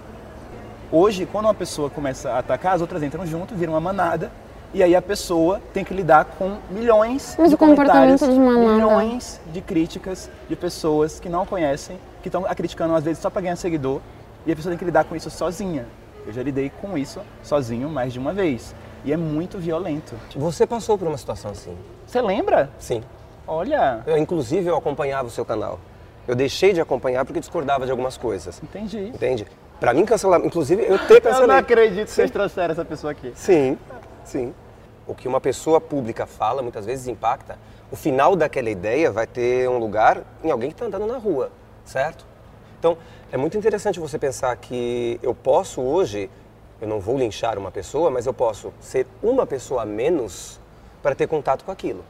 Hoje, 0.91 1.25
quando 1.25 1.45
uma 1.45 1.53
pessoa 1.53 1.89
começa 1.89 2.31
a 2.31 2.39
atacar, 2.39 2.73
as 2.75 2.81
outras 2.81 3.03
entram 3.03 3.25
junto, 3.25 3.53
viram 3.53 3.73
uma 3.73 3.81
manada, 3.81 4.31
e 4.73 4.81
aí 4.81 4.95
a 4.95 5.01
pessoa 5.01 5.61
tem 5.73 5.83
que 5.83 5.93
lidar 5.93 6.23
com 6.23 6.57
milhões 6.69 7.35
Mas 7.37 7.49
de 7.49 7.57
comentários, 7.57 8.21
de 8.21 8.27
milhões 8.27 9.41
de 9.51 9.59
críticas 9.61 10.29
de 10.47 10.55
pessoas 10.55 11.19
que 11.19 11.27
não 11.27 11.45
conhecem, 11.45 11.99
que 12.21 12.29
estão 12.29 12.43
criticando 12.43 12.95
às 12.95 13.03
vezes 13.03 13.19
só 13.19 13.29
para 13.29 13.41
ganhar 13.41 13.55
seguidor, 13.57 13.99
e 14.45 14.51
a 14.51 14.55
pessoa 14.55 14.71
tem 14.71 14.79
que 14.79 14.85
lidar 14.85 15.03
com 15.03 15.15
isso 15.15 15.29
sozinha. 15.29 15.85
Eu 16.25 16.31
já 16.31 16.43
lidei 16.43 16.69
com 16.69 16.97
isso 16.97 17.21
sozinho 17.43 17.89
mais 17.89 18.13
de 18.13 18.19
uma 18.19 18.33
vez. 18.33 18.73
E 19.03 19.13
é 19.13 19.17
muito 19.17 19.57
violento. 19.57 20.15
Você 20.35 20.65
passou 20.65 20.97
por 20.97 21.07
uma 21.07 21.17
situação 21.17 21.51
assim? 21.51 21.75
Você 22.07 22.21
lembra? 22.21 22.69
Sim. 22.79 23.03
Olha. 23.45 24.01
Eu, 24.07 24.17
inclusive, 24.17 24.67
eu 24.67 24.77
acompanhava 24.77 25.27
o 25.27 25.31
seu 25.31 25.43
canal. 25.43 25.79
Eu 26.25 26.35
deixei 26.35 26.71
de 26.73 26.79
acompanhar 26.81 27.25
porque 27.25 27.39
discordava 27.39 27.85
de 27.85 27.91
algumas 27.91 28.17
coisas. 28.17 28.61
Entendi. 28.63 29.09
Entende? 29.09 29.45
Pra 29.79 29.93
mim, 29.93 30.05
cancelar. 30.05 30.39
Inclusive, 30.43 30.83
eu 30.83 30.97
ter 30.99 31.21
cancelado. 31.21 31.43
Eu 31.43 31.47
não 31.47 31.55
acredito 31.57 32.05
que 32.05 32.11
vocês 32.11 32.31
trouxeram 32.31 32.71
essa 32.71 32.85
pessoa 32.85 33.11
aqui. 33.11 33.31
Sim, 33.35 33.77
sim. 34.23 34.53
O 35.05 35.13
que 35.13 35.27
uma 35.27 35.39
pessoa 35.39 35.79
pública 35.79 36.25
fala 36.25 36.61
muitas 36.61 36.85
vezes 36.85 37.07
impacta. 37.07 37.59
O 37.91 37.95
final 37.95 38.35
daquela 38.35 38.69
ideia 38.69 39.11
vai 39.11 39.27
ter 39.27 39.69
um 39.69 39.77
lugar 39.77 40.23
em 40.43 40.49
alguém 40.49 40.69
que 40.69 40.75
está 40.75 40.85
andando 40.85 41.05
na 41.05 41.17
rua, 41.17 41.51
certo? 41.85 42.25
Então, 42.79 42.97
é 43.31 43.37
muito 43.37 43.57
interessante 43.57 43.99
você 43.99 44.17
pensar 44.17 44.55
que 44.57 45.19
eu 45.21 45.33
posso 45.33 45.81
hoje 45.81 46.29
eu 46.79 46.87
não 46.87 46.99
vou 46.99 47.17
linchar 47.17 47.57
uma 47.57 47.71
pessoa, 47.71 48.11
mas 48.11 48.25
eu 48.27 48.33
posso 48.33 48.71
ser 48.79 49.07
uma 49.21 49.47
pessoa 49.47 49.81
a 49.81 49.85
menos 49.85 50.59
para 51.01 51.15
ter 51.15 51.27
contato 51.27 51.63
com 51.63 51.71
aquilo. 51.71 52.03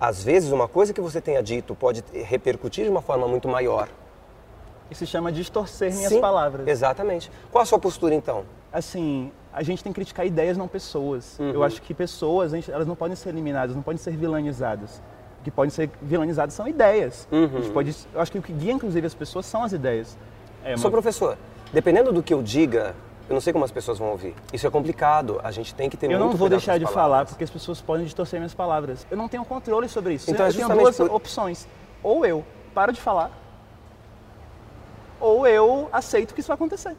Às 0.00 0.22
vezes, 0.22 0.52
uma 0.52 0.68
coisa 0.68 0.92
que 0.92 1.00
você 1.00 1.20
tenha 1.20 1.42
dito 1.42 1.74
pode 1.74 2.04
repercutir 2.12 2.84
de 2.84 2.90
uma 2.90 3.00
forma 3.00 3.26
muito 3.26 3.48
maior. 3.48 3.88
Isso 4.90 5.04
se 5.04 5.10
chama 5.10 5.32
distorcer 5.32 5.92
minhas 5.92 6.12
Sim, 6.12 6.20
palavras. 6.20 6.66
Exatamente. 6.68 7.30
Qual 7.50 7.62
a 7.62 7.64
sua 7.64 7.78
postura 7.78 8.14
então? 8.14 8.44
Assim, 8.72 9.32
a 9.52 9.62
gente 9.62 9.82
tem 9.82 9.92
que 9.92 9.96
criticar 9.96 10.26
ideias, 10.26 10.56
não 10.56 10.68
pessoas. 10.68 11.38
Uhum. 11.38 11.50
Eu 11.50 11.64
acho 11.64 11.80
que 11.82 11.94
pessoas, 11.94 12.52
gente, 12.52 12.70
elas 12.70 12.86
não 12.86 12.94
podem 12.94 13.16
ser 13.16 13.30
eliminadas, 13.30 13.74
não 13.74 13.82
podem 13.82 13.98
ser 13.98 14.16
vilanizadas. 14.16 15.02
O 15.40 15.44
que 15.44 15.50
podem 15.50 15.70
ser 15.70 15.90
vilanizadas 16.02 16.54
são 16.54 16.68
ideias. 16.68 17.26
Uhum. 17.32 17.72
Pode, 17.72 17.96
eu 18.14 18.20
acho 18.20 18.30
que 18.30 18.38
o 18.38 18.42
que 18.42 18.52
guia, 18.52 18.72
inclusive, 18.72 19.06
as 19.06 19.14
pessoas 19.14 19.46
são 19.46 19.64
as 19.64 19.72
ideias. 19.72 20.16
É 20.62 20.70
uma... 20.70 20.78
Sou 20.78 20.90
professor. 20.90 21.38
Dependendo 21.72 22.12
do 22.12 22.22
que 22.22 22.34
eu 22.34 22.42
diga, 22.42 22.94
eu 23.28 23.34
não 23.34 23.40
sei 23.40 23.52
como 23.52 23.64
as 23.64 23.72
pessoas 23.72 23.98
vão 23.98 24.10
ouvir. 24.10 24.34
Isso 24.52 24.66
é 24.66 24.70
complicado. 24.70 25.40
A 25.42 25.50
gente 25.50 25.74
tem 25.74 25.90
que 25.90 25.96
ter 25.96 26.06
Eu 26.06 26.18
muito 26.18 26.30
não 26.30 26.36
vou 26.36 26.48
deixar 26.48 26.78
de 26.78 26.86
falar 26.86 27.26
porque 27.26 27.42
as 27.42 27.50
pessoas 27.50 27.80
podem 27.80 28.04
distorcer 28.04 28.38
minhas 28.38 28.54
palavras. 28.54 29.06
Eu 29.10 29.16
não 29.16 29.28
tenho 29.28 29.44
controle 29.44 29.88
sobre 29.88 30.14
isso. 30.14 30.30
Então, 30.30 30.46
eu 30.46 30.52
tenho 30.52 30.68
duas 30.68 30.96
por... 30.96 31.10
opções. 31.10 31.66
Ou 32.02 32.24
eu 32.24 32.44
paro 32.72 32.92
de 32.92 33.00
falar, 33.00 33.30
ou 35.18 35.46
eu 35.46 35.88
aceito 35.92 36.34
que 36.34 36.40
isso 36.40 36.48
vai 36.48 36.54
acontecer. 36.54 36.94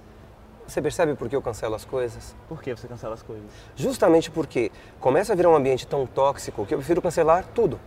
Você 0.68 0.82
percebe 0.82 1.16
por 1.16 1.30
que 1.30 1.36
eu 1.36 1.42
cancelo 1.42 1.76
as 1.76 1.86
coisas? 1.86 2.36
Por 2.50 2.62
que 2.62 2.76
você 2.76 2.88
cancela 2.88 3.14
as 3.14 3.22
coisas? 3.22 3.46
Justamente 3.76 4.30
porque 4.30 4.70
começa 5.00 5.32
a 5.32 5.36
virar 5.36 5.50
um 5.50 5.56
ambiente 5.56 5.88
tão 5.88 6.06
tóxico 6.06 6.66
que 6.66 6.74
eu 6.74 6.78
prefiro 6.80 7.02
cancelar 7.02 7.46
tudo. 7.56 7.80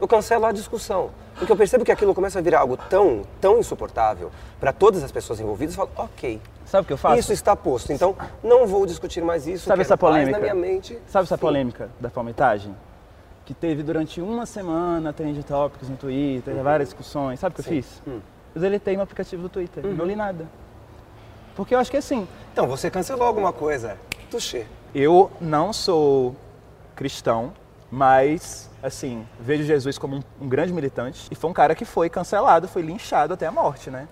Eu 0.00 0.08
cancelo 0.08 0.46
a 0.46 0.52
discussão. 0.52 1.10
Porque 1.36 1.52
eu 1.52 1.56
percebo 1.56 1.84
que 1.84 1.92
aquilo 1.92 2.14
começa 2.14 2.38
a 2.38 2.42
virar 2.42 2.60
algo 2.60 2.76
tão, 2.76 3.22
tão 3.40 3.58
insuportável 3.58 4.30
para 4.58 4.72
todas 4.72 5.02
as 5.02 5.12
pessoas 5.12 5.38
envolvidas, 5.38 5.76
eu 5.76 5.86
falo, 5.86 6.08
ok, 6.08 6.40
Sabe 6.66 6.82
o 6.82 6.86
que 6.86 6.92
eu 6.92 6.96
faço? 6.96 7.20
Isso 7.20 7.32
está 7.32 7.54
posto. 7.54 7.92
Então, 7.92 8.16
não 8.42 8.66
vou 8.66 8.84
discutir 8.84 9.22
mais 9.22 9.46
isso. 9.46 9.66
Sabe 9.66 9.82
essa 9.82 9.96
polêmica? 9.96 10.32
Na 10.32 10.40
minha 10.40 10.54
mente. 10.54 10.98
Sabe 11.06 11.24
essa 11.24 11.36
Sim. 11.36 11.40
polêmica 11.40 11.88
da 12.00 12.10
palmetagem? 12.10 12.74
Que 13.44 13.54
teve 13.54 13.84
durante 13.84 14.20
uma 14.20 14.44
semana 14.44 15.12
trend 15.12 15.40
topics 15.44 15.88
no 15.88 15.96
Twitter, 15.96 16.56
uhum. 16.56 16.62
várias 16.64 16.88
discussões. 16.88 17.38
Sabe 17.38 17.52
o 17.52 17.56
que 17.56 17.62
Sim. 17.62 17.76
eu 17.76 17.82
fiz? 17.82 18.02
Uhum. 18.04 18.20
Eu 18.56 18.60
deletei 18.60 18.94
meu 18.94 19.04
aplicativo 19.04 19.42
do 19.42 19.48
Twitter. 19.48 19.86
Uhum. 19.86 19.94
Não 19.94 20.04
li 20.04 20.16
nada. 20.16 20.46
Porque 21.54 21.72
eu 21.72 21.78
acho 21.78 21.88
que 21.88 21.96
é 21.96 22.00
assim. 22.00 22.26
Então, 22.52 22.66
você 22.66 22.90
cancelou 22.90 23.26
alguma 23.26 23.52
coisa. 23.52 23.96
Tuxê. 24.28 24.66
Eu 24.92 25.30
não 25.40 25.72
sou 25.72 26.34
cristão, 26.96 27.52
mas, 27.90 28.68
assim, 28.86 29.26
vejo 29.40 29.64
Jesus 29.64 29.98
como 29.98 30.16
um, 30.16 30.22
um 30.40 30.48
grande 30.48 30.72
militante. 30.72 31.28
E 31.30 31.34
foi 31.34 31.50
um 31.50 31.52
cara 31.52 31.74
que 31.74 31.84
foi 31.84 32.08
cancelado, 32.08 32.68
foi 32.68 32.82
linchado 32.82 33.34
até 33.34 33.46
a 33.46 33.52
morte, 33.52 33.90
né? 33.90 34.08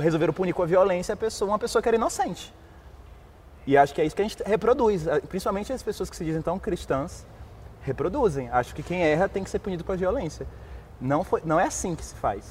resolveram 0.00 0.32
punir 0.32 0.52
com 0.52 0.62
a 0.62 0.66
violência 0.66 1.12
a 1.12 1.16
pessoa, 1.16 1.50
uma 1.50 1.58
pessoa 1.58 1.82
que 1.82 1.88
era 1.88 1.96
inocente. 1.96 2.54
E 3.66 3.76
acho 3.76 3.94
que 3.94 4.00
é 4.00 4.04
isso 4.04 4.16
que 4.16 4.22
a 4.22 4.24
gente 4.24 4.42
reproduz, 4.44 5.04
principalmente 5.28 5.72
as 5.72 5.82
pessoas 5.82 6.08
que 6.08 6.16
se 6.16 6.24
dizem 6.24 6.40
tão 6.40 6.58
cristãs, 6.58 7.26
reproduzem. 7.82 8.48
Acho 8.50 8.74
que 8.74 8.82
quem 8.82 9.02
erra 9.02 9.28
tem 9.28 9.44
que 9.44 9.50
ser 9.50 9.58
punido 9.58 9.84
com 9.84 9.92
a 9.92 9.96
violência. 9.96 10.46
Não, 11.00 11.22
foi, 11.22 11.42
não 11.44 11.60
é 11.60 11.64
assim 11.64 11.94
que 11.94 12.04
se 12.04 12.14
faz. 12.14 12.44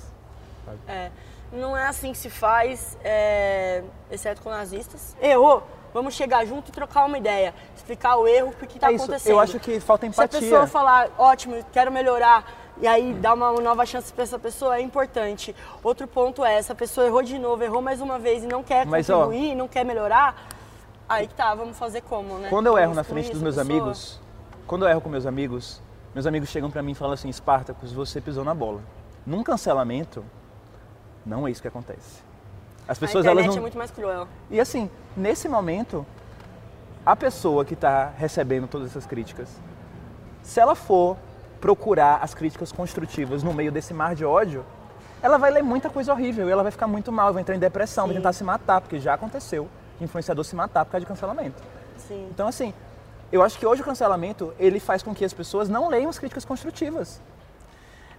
Sabe? 0.65 0.77
É, 0.88 1.12
não 1.51 1.75
é 1.75 1.88
assim 1.88 2.12
que 2.12 2.17
se 2.17 2.29
faz, 2.29 2.97
é, 3.03 3.83
exceto 4.12 4.41
com 4.41 4.50
nazistas. 4.50 5.15
Errou, 5.21 5.63
vamos 5.94 6.13
chegar 6.13 6.46
junto 6.46 6.70
e 6.70 6.72
trocar 6.72 7.06
uma 7.06 7.17
ideia, 7.17 7.53
explicar 7.75 8.15
o 8.17 8.27
erro, 8.27 8.50
o 8.50 8.53
que 8.53 8.65
está 8.75 8.91
é 8.91 8.96
acontecendo. 8.96 9.34
Eu 9.34 9.39
acho 9.39 9.60
que 9.60 9.79
falta 9.79 10.06
empatia. 10.06 10.39
Se 10.39 10.46
a 10.46 10.50
pessoa 10.50 10.67
falar, 10.67 11.10
ótimo, 11.17 11.56
quero 11.72 11.91
melhorar, 11.91 12.46
e 12.79 12.88
aí 12.88 13.13
dar 13.13 13.34
uma 13.34 13.51
nova 13.53 13.86
chance 13.86 14.12
para 14.13 14.24
essa 14.24 14.38
pessoa 14.38 14.77
é 14.77 14.82
importante. 14.82 15.56
Outro 15.84 16.08
ponto 16.08 16.46
é, 16.46 16.56
essa 16.56 16.75
pessoa 16.75 17.08
errou 17.08 17.24
de 17.24 17.38
novo, 17.39 17.63
errou 17.63 17.82
mais 17.82 18.01
uma 18.01 18.20
vez 18.20 18.44
e 18.44 18.48
não 18.48 18.63
quer 18.63 18.86
Mas, 18.86 19.08
contribuir, 19.08 19.53
ó, 19.53 19.56
não 19.56 19.67
quer 19.67 19.84
melhorar, 19.84 20.48
aí 21.10 21.27
que 21.27 21.34
tá, 21.34 21.53
vamos 21.56 21.77
fazer 21.77 22.01
como, 22.01 22.38
né? 22.38 22.50
Quando 22.50 22.67
eu 22.67 22.77
erro 22.77 22.94
na 22.94 23.03
frente 23.03 23.32
dos 23.32 23.41
meus 23.41 23.56
pessoa. 23.56 23.74
amigos, 23.74 24.20
quando 24.65 24.86
eu 24.86 24.89
erro 24.89 25.01
com 25.01 25.10
meus 25.10 25.25
amigos, 25.25 25.82
meus 26.13 26.25
amigos 26.25 26.50
chegam 26.50 26.70
para 26.70 26.84
mim 26.84 26.91
e 26.91 26.96
falam 26.96 27.13
assim, 27.13 27.32
Spartacus, 27.32 27.91
você 27.91 28.22
pisou 28.22 28.44
na 28.44 28.53
bola. 28.53 28.82
Num 29.25 29.44
cancelamento, 29.44 30.24
não 31.25 31.48
é 31.48 31.51
isso 31.51 31.62
que 31.62 31.67
acontece. 31.67 32.26
As 32.88 32.98
pessoas 32.98 33.25
a 33.25 33.32
internet 33.32 33.46
elas 33.46 33.56
não... 33.56 33.60
é 33.60 33.62
muito 33.62 33.77
mais 33.77 33.91
cruel. 33.91 34.27
E 34.50 34.60
assim, 34.60 34.89
nesse 35.15 35.50
momento, 35.50 36.06
a 37.06 37.15
pessoa 37.15 37.65
que 37.65 37.74
está 37.74 38.12
recebendo 38.17 38.67
todas 38.67 38.89
essas 38.89 39.06
críticas, 39.06 39.50
se 40.41 40.60
ela 40.60 40.75
for 40.75 41.17
procurar 41.60 42.20
as 42.22 42.34
críticas 42.34 42.72
construtivas 42.72 43.44
no 43.44 43.53
meio 43.53 43.72
desse 43.72 43.94
mar 43.94 44.15
de 44.15 44.24
ódio, 44.24 44.63
ela 45.22 45.38
vai 45.38 45.51
ler 45.51 45.63
muita 45.63 45.89
coisa 45.89 46.13
horrível 46.13 46.48
e 46.48 46.51
ela 46.51 46.63
vai 46.63 46.72
ficar 46.72 46.88
muito 46.88 47.12
mal, 47.12 47.34
vai 47.34 47.41
entrar 47.41 47.56
em 47.56 47.60
depressão, 47.60 48.06
vai 48.06 48.15
tentar 48.15 48.34
se 48.34 48.44
matar, 48.44 48.82
porque 48.82 49.00
já 49.00 49.15
aconteceu 49.15 49.67
influenciador 50.00 50.46
se 50.46 50.56
matar 50.56 50.86
por 50.86 50.91
causa 50.91 51.01
de 51.01 51.08
cancelamento. 51.08 51.62
Sim. 51.98 52.27
Então, 52.32 52.48
assim, 52.48 52.74
eu 53.32 53.41
acho 53.41 53.58
que 53.58 53.65
hoje 53.65 53.82
o 53.82 53.86
cancelamento, 53.86 54.53
ele 54.60 54.79
faz 54.79 55.01
com 55.03 55.13
que 55.13 55.25
as 55.25 55.34
pessoas 55.34 55.67
não 55.67 55.89
leiam 55.89 56.10
as 56.10 56.20
críticas 56.20 56.46
construtivas. 56.46 57.20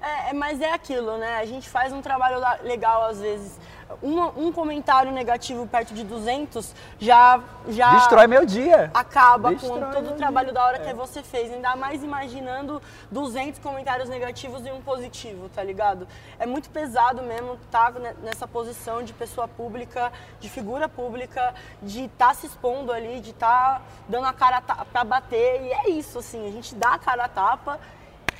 É, 0.00 0.30
é, 0.30 0.32
mas 0.32 0.60
é 0.60 0.72
aquilo, 0.72 1.16
né? 1.18 1.36
A 1.36 1.44
gente 1.44 1.68
faz 1.68 1.92
um 1.92 2.00
trabalho 2.00 2.40
legal 2.62 3.04
às 3.04 3.20
vezes. 3.20 3.58
Uma- 4.02 4.28
um 4.36 4.52
comentário 4.52 5.10
negativo 5.10 5.66
perto 5.66 5.94
de 5.94 6.04
200 6.04 6.74
já, 6.98 7.40
já 7.68 7.94
Destrói 7.94 8.26
meu 8.26 8.44
dia. 8.44 8.90
acaba 8.92 9.50
Destrói 9.50 9.80
com 9.80 9.90
todo 9.90 10.10
o 10.10 10.14
trabalho 10.14 10.48
dia. 10.48 10.54
da 10.54 10.64
hora 10.64 10.76
É. 10.76 10.80
que 10.80 10.92
você 10.94 11.22
fez. 11.22 11.52
Ainda 11.52 11.74
mais 11.74 12.04
imaginando 12.04 12.82
200 13.10 13.58
comentários 13.60 14.08
negativos 14.08 14.64
e 14.66 14.70
um 14.70 14.80
positivo, 14.82 15.48
tá 15.48 15.62
ligado? 15.64 16.06
É 16.38 16.44
muito 16.46 16.68
pesado 16.70 17.22
mesmo 17.22 17.54
estar 17.64 17.92
nessa 18.22 18.46
posição 18.46 19.02
de 19.02 19.12
pessoa 19.14 19.48
pública, 19.48 20.12
de 20.38 20.48
figura 20.50 20.88
pública, 20.88 21.54
de 21.82 22.04
estar 22.04 22.34
se 22.34 22.46
expondo 22.46 22.92
ali, 22.92 23.20
de 23.20 23.30
estar 23.30 23.82
dando 24.08 24.26
a 24.26 24.32
cara 24.34 24.58
a 24.58 24.60
ta- 24.60 24.84
pra 24.84 25.02
bater. 25.02 25.62
E 25.62 25.72
é 25.72 25.90
isso, 25.90 26.18
assim, 26.18 26.46
a 26.46 26.52
gente 26.52 26.74
dá 26.74 26.94
a 26.94 26.98
cara 26.98 27.24
a 27.24 27.28
tapa 27.28 27.80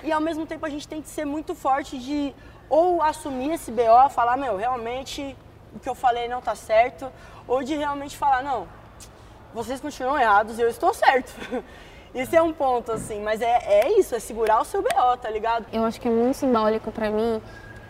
e 0.05 0.13
ao 0.13 0.21
mesmo 0.21 0.45
tempo 0.47 0.65
a 0.67 0.69
gente 0.69 0.87
tem 0.87 1.01
que 1.03 1.09
ser 1.09 1.25
muito 1.25 1.55
forte 1.55 1.99
de 1.99 2.35
ou 2.69 3.03
assumir 3.03 3.53
esse 3.53 3.71
BO, 3.71 4.09
falar, 4.11 4.37
meu, 4.37 4.57
realmente 4.57 5.37
o 5.75 5.79
que 5.79 5.89
eu 5.89 5.95
falei 5.95 6.29
não 6.29 6.41
tá 6.41 6.55
certo, 6.55 7.11
ou 7.47 7.63
de 7.63 7.75
realmente 7.75 8.17
falar, 8.17 8.43
não, 8.43 8.67
vocês 9.55 9.81
continuam 9.81 10.19
errados 10.19 10.59
e 10.59 10.63
eu 10.63 10.69
estou 10.69 10.93
certo. 10.93 11.33
Esse 12.15 12.35
é 12.35 12.43
um 12.43 12.55
ponto, 12.55 12.91
assim, 12.91 13.21
mas 13.21 13.43
é, 13.43 13.85
é 13.85 13.99
isso, 13.99 14.15
é 14.15 14.19
segurar 14.19 14.61
o 14.63 14.65
seu 14.65 14.83
BO, 14.83 15.17
tá 15.21 15.29
ligado? 15.29 15.67
Eu 15.71 15.85
acho 15.85 16.01
que 16.01 16.09
é 16.09 16.11
muito 16.11 16.37
simbólico 16.37 16.91
para 16.91 17.11
mim 17.11 17.41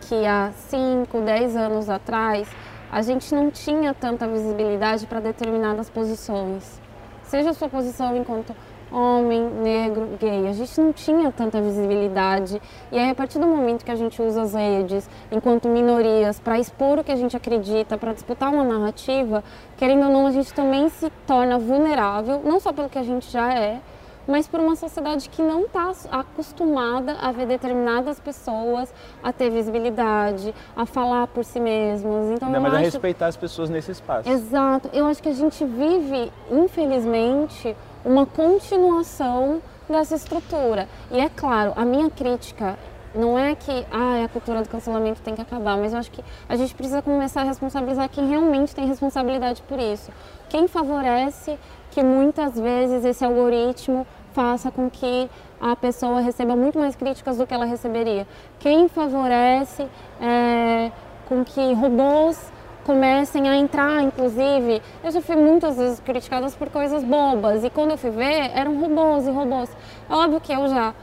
que 0.00 0.26
há 0.26 0.50
5, 0.68 1.20
10 1.20 1.56
anos 1.56 1.88
atrás 1.88 2.48
a 2.90 3.00
gente 3.00 3.32
não 3.34 3.50
tinha 3.50 3.94
tanta 3.94 4.26
visibilidade 4.26 5.06
para 5.06 5.20
determinadas 5.20 5.88
posições. 5.88 6.80
Seja 7.22 7.50
a 7.50 7.54
sua 7.54 7.68
posição 7.68 8.16
enquanto 8.16 8.54
homem, 8.90 9.42
negro, 9.62 10.08
gay, 10.20 10.48
a 10.48 10.52
gente 10.52 10.80
não 10.80 10.92
tinha 10.92 11.30
tanta 11.32 11.60
visibilidade. 11.60 12.60
E 12.90 12.98
aí, 12.98 13.10
a 13.10 13.14
partir 13.14 13.38
do 13.38 13.46
momento 13.46 13.84
que 13.84 13.90
a 13.90 13.96
gente 13.96 14.20
usa 14.20 14.42
as 14.42 14.54
redes 14.54 15.08
enquanto 15.30 15.68
minorias 15.68 16.40
para 16.40 16.58
expor 16.58 16.98
o 16.98 17.04
que 17.04 17.12
a 17.12 17.16
gente 17.16 17.36
acredita, 17.36 17.98
para 17.98 18.12
disputar 18.12 18.52
uma 18.52 18.64
narrativa, 18.64 19.42
querendo 19.76 20.06
ou 20.06 20.12
não, 20.12 20.26
a 20.26 20.30
gente 20.30 20.52
também 20.52 20.88
se 20.88 21.10
torna 21.26 21.58
vulnerável, 21.58 22.40
não 22.44 22.58
só 22.60 22.72
pelo 22.72 22.88
que 22.88 22.98
a 22.98 23.02
gente 23.02 23.30
já 23.30 23.52
é, 23.52 23.80
mas 24.28 24.46
por 24.46 24.60
uma 24.60 24.76
sociedade 24.76 25.30
que 25.30 25.40
não 25.40 25.62
está 25.62 25.90
acostumada 26.12 27.14
a 27.14 27.32
ver 27.32 27.46
determinadas 27.46 28.20
pessoas 28.20 28.92
a 29.22 29.32
ter 29.32 29.48
visibilidade, 29.48 30.54
a 30.76 30.84
falar 30.84 31.26
por 31.28 31.44
si 31.44 31.58
mesmas. 31.58 32.26
Então 32.32 32.48
Ainda 32.48 32.58
eu 32.58 32.62
mais 32.62 32.74
a 32.74 32.76
acho 32.76 32.84
respeitar 32.84 33.26
as 33.28 33.36
pessoas 33.38 33.70
nesse 33.70 33.90
espaço. 33.90 34.28
Exato. 34.28 34.90
Eu 34.92 35.06
acho 35.06 35.22
que 35.22 35.30
a 35.30 35.34
gente 35.34 35.64
vive, 35.64 36.30
infelizmente, 36.50 37.74
uma 38.08 38.24
continuação 38.24 39.60
dessa 39.88 40.14
estrutura. 40.14 40.88
E 41.10 41.20
é 41.20 41.28
claro, 41.28 41.72
a 41.76 41.84
minha 41.84 42.10
crítica 42.10 42.78
não 43.14 43.38
é 43.38 43.54
que 43.54 43.86
ah, 43.90 44.24
a 44.24 44.28
cultura 44.28 44.62
do 44.62 44.68
cancelamento 44.68 45.20
tem 45.22 45.34
que 45.34 45.42
acabar, 45.42 45.76
mas 45.76 45.92
eu 45.92 45.98
acho 45.98 46.10
que 46.10 46.22
a 46.48 46.56
gente 46.56 46.74
precisa 46.74 47.02
começar 47.02 47.42
a 47.42 47.44
responsabilizar 47.44 48.08
quem 48.08 48.28
realmente 48.28 48.74
tem 48.74 48.86
responsabilidade 48.86 49.62
por 49.62 49.78
isso. 49.78 50.10
Quem 50.48 50.68
favorece 50.68 51.58
que 51.90 52.02
muitas 52.02 52.58
vezes 52.58 53.04
esse 53.04 53.24
algoritmo 53.24 54.06
faça 54.32 54.70
com 54.70 54.88
que 54.88 55.28
a 55.60 55.74
pessoa 55.74 56.20
receba 56.20 56.54
muito 56.54 56.78
mais 56.78 56.94
críticas 56.94 57.38
do 57.38 57.46
que 57.46 57.52
ela 57.52 57.64
receberia. 57.64 58.26
Quem 58.58 58.88
favorece 58.88 59.86
é, 60.20 60.92
com 61.28 61.44
que 61.44 61.72
robôs 61.74 62.52
comecem 62.88 63.46
a 63.46 63.54
entrar, 63.54 64.02
inclusive. 64.02 64.80
Eu 65.04 65.10
já 65.10 65.20
fui 65.20 65.36
muitas 65.36 65.76
vezes 65.76 66.00
criticadas 66.00 66.54
por 66.54 66.70
coisas 66.70 67.04
bobas 67.04 67.62
e 67.62 67.68
quando 67.68 67.90
eu 67.90 67.98
fui 67.98 68.08
ver, 68.08 68.50
eram 68.54 68.80
robôs 68.80 69.26
e 69.26 69.30
robôs. 69.30 69.68
É 70.08 70.14
óbvio 70.14 70.40
que 70.40 70.50
eu 70.50 70.66
já 70.68 70.94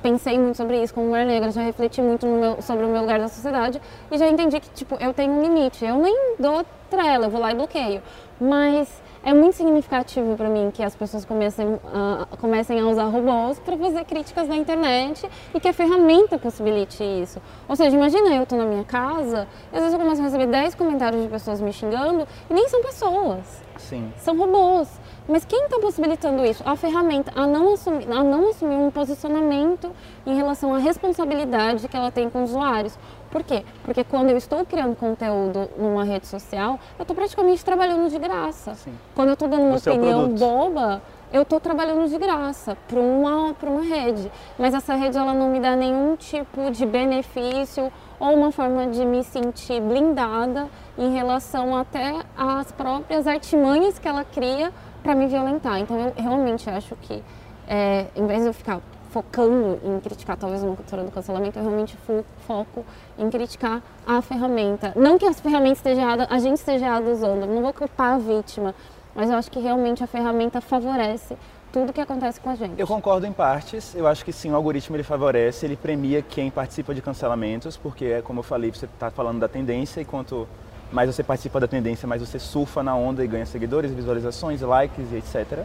pensei 0.00 0.38
muito 0.38 0.56
sobre 0.56 0.80
isso 0.80 0.94
como 0.94 1.08
mulher 1.08 1.26
negra, 1.26 1.50
já 1.50 1.60
refleti 1.60 2.00
muito 2.00 2.24
meu- 2.24 2.62
sobre 2.62 2.84
o 2.84 2.88
meu 2.88 3.00
lugar 3.00 3.18
na 3.18 3.26
sociedade 3.26 3.82
e 4.12 4.16
já 4.16 4.28
entendi 4.28 4.60
que, 4.60 4.70
tipo, 4.70 4.94
eu 5.00 5.12
tenho 5.12 5.32
um 5.32 5.42
limite. 5.42 5.84
Eu 5.84 5.96
nem 5.98 6.36
dou 6.38 6.64
trela, 6.88 7.26
eu 7.26 7.30
vou 7.30 7.40
lá 7.40 7.50
e 7.50 7.56
bloqueio. 7.56 8.00
Mas 8.40 8.88
é 9.22 9.34
muito 9.34 9.56
significativo 9.56 10.36
para 10.36 10.48
mim 10.48 10.70
que 10.72 10.82
as 10.82 10.94
pessoas 10.94 11.24
comecem 11.24 11.78
a, 11.92 12.36
comecem 12.36 12.80
a 12.80 12.86
usar 12.86 13.04
robôs 13.06 13.58
para 13.58 13.76
fazer 13.76 14.04
críticas 14.04 14.48
na 14.48 14.56
internet 14.56 15.28
e 15.54 15.60
que 15.60 15.68
a 15.68 15.72
ferramenta 15.72 16.38
possibilite 16.38 17.02
isso. 17.02 17.40
Ou 17.68 17.76
seja, 17.76 17.96
imagina 17.96 18.34
eu 18.34 18.46
tô 18.46 18.56
na 18.56 18.64
minha 18.64 18.84
casa 18.84 19.46
e 19.72 19.76
às 19.76 19.82
vezes 19.82 19.94
eu 19.94 20.00
começo 20.00 20.20
a 20.20 20.24
receber 20.24 20.46
10 20.46 20.74
comentários 20.74 21.22
de 21.22 21.28
pessoas 21.28 21.60
me 21.60 21.72
xingando 21.72 22.26
e 22.48 22.54
nem 22.54 22.68
são 22.68 22.82
pessoas 22.82 23.62
Sim. 23.76 24.12
são 24.16 24.36
robôs. 24.36 24.88
Mas 25.28 25.44
quem 25.44 25.64
está 25.64 25.78
possibilitando 25.78 26.42
isso? 26.44 26.62
A 26.64 26.74
ferramenta, 26.74 27.30
a 27.36 27.46
não, 27.46 27.74
assumir, 27.74 28.10
a 28.10 28.22
não 28.22 28.48
assumir 28.48 28.76
um 28.76 28.90
posicionamento 28.90 29.90
em 30.26 30.34
relação 30.34 30.74
à 30.74 30.78
responsabilidade 30.78 31.86
que 31.86 31.94
ela 31.94 32.10
tem 32.10 32.30
com 32.30 32.42
os 32.44 32.50
usuários. 32.50 32.98
Por 33.30 33.42
quê? 33.42 33.62
Porque 33.84 34.02
quando 34.04 34.30
eu 34.30 34.38
estou 34.38 34.64
criando 34.64 34.96
conteúdo 34.96 35.68
numa 35.76 36.02
rede 36.02 36.26
social, 36.26 36.80
eu 36.98 37.02
estou 37.02 37.14
praticamente 37.14 37.62
trabalhando 37.62 38.08
de 38.08 38.18
graça. 38.18 38.74
Sim. 38.74 38.94
Quando 39.14 39.28
eu 39.28 39.34
estou 39.34 39.48
dando 39.48 39.64
uma 39.64 39.74
O 39.74 39.78
seu 39.78 39.92
opinião 39.92 40.28
boba, 40.30 41.02
eu 41.30 41.42
estou 41.42 41.60
trabalhando 41.60 42.08
de 42.08 42.16
graça 42.16 42.74
para 42.88 42.98
uma, 42.98 43.52
pra 43.52 43.68
uma 43.68 43.82
rede. 43.82 44.32
Mas 44.58 44.72
essa 44.72 44.94
rede 44.94 45.18
ela 45.18 45.34
não 45.34 45.50
me 45.50 45.60
dá 45.60 45.76
nenhum 45.76 46.16
tipo 46.16 46.70
de 46.70 46.86
benefício 46.86 47.92
ou 48.18 48.34
uma 48.34 48.50
forma 48.50 48.86
de 48.86 49.04
me 49.04 49.22
sentir 49.22 49.80
blindada 49.80 50.68
em 50.96 51.12
relação 51.12 51.76
até 51.76 52.14
às 52.36 52.72
próprias 52.72 53.26
artimanhas 53.26 53.98
que 53.98 54.08
ela 54.08 54.24
cria 54.24 54.72
para 55.08 55.14
me 55.14 55.26
violentar. 55.26 55.78
Então 55.78 55.98
eu 55.98 56.12
realmente 56.22 56.68
acho 56.68 56.94
que, 56.96 57.22
é, 57.66 58.08
em 58.14 58.26
vez 58.26 58.42
de 58.42 58.48
eu 58.48 58.52
ficar 58.52 58.78
focando 59.10 59.80
em 59.82 59.98
criticar 60.00 60.36
talvez 60.36 60.62
uma 60.62 60.76
cultura 60.76 61.02
do 61.02 61.10
cancelamento, 61.10 61.58
eu 61.58 61.62
realmente 61.62 61.96
fo- 62.06 62.22
foco 62.46 62.84
em 63.18 63.30
criticar 63.30 63.80
a 64.06 64.20
ferramenta. 64.20 64.92
Não 64.94 65.16
que 65.16 65.24
as 65.24 65.40
ferramentas 65.40 65.78
esteja 65.78 66.02
errada, 66.02 66.26
a 66.28 66.38
gente 66.38 66.58
esteja 66.58 66.84
errado 66.84 67.06
usando, 67.10 67.46
não 67.46 67.62
vou 67.62 67.72
culpar 67.72 68.16
a 68.16 68.18
vítima, 68.18 68.74
mas 69.14 69.30
eu 69.30 69.36
acho 69.38 69.50
que 69.50 69.58
realmente 69.58 70.04
a 70.04 70.06
ferramenta 70.06 70.60
favorece 70.60 71.38
tudo 71.72 71.90
que 71.90 72.02
acontece 72.02 72.38
com 72.38 72.50
a 72.50 72.54
gente. 72.54 72.78
Eu 72.78 72.86
concordo 72.86 73.26
em 73.26 73.32
partes. 73.32 73.94
Eu 73.94 74.06
acho 74.06 74.22
que 74.26 74.32
sim, 74.32 74.50
o 74.52 74.56
algoritmo 74.56 74.94
ele 74.94 75.02
favorece, 75.02 75.64
ele 75.64 75.76
premia 75.76 76.20
quem 76.20 76.50
participa 76.50 76.94
de 76.94 77.00
cancelamentos, 77.00 77.78
porque 77.78 78.04
é 78.04 78.20
como 78.20 78.40
eu 78.40 78.44
falei, 78.44 78.70
você 78.70 78.84
está 78.84 79.10
falando 79.10 79.38
da 79.38 79.48
tendência 79.48 80.02
e 80.02 80.04
quanto 80.04 80.46
mais 80.92 81.14
você 81.14 81.22
participa 81.22 81.60
da 81.60 81.68
tendência, 81.68 82.06
mais 82.08 82.20
você 82.20 82.38
surfa 82.38 82.82
na 82.82 82.94
onda 82.96 83.24
e 83.24 83.26
ganha 83.26 83.46
seguidores, 83.46 83.90
visualizações, 83.92 84.60
likes 84.60 85.12
e 85.12 85.16
etc. 85.16 85.64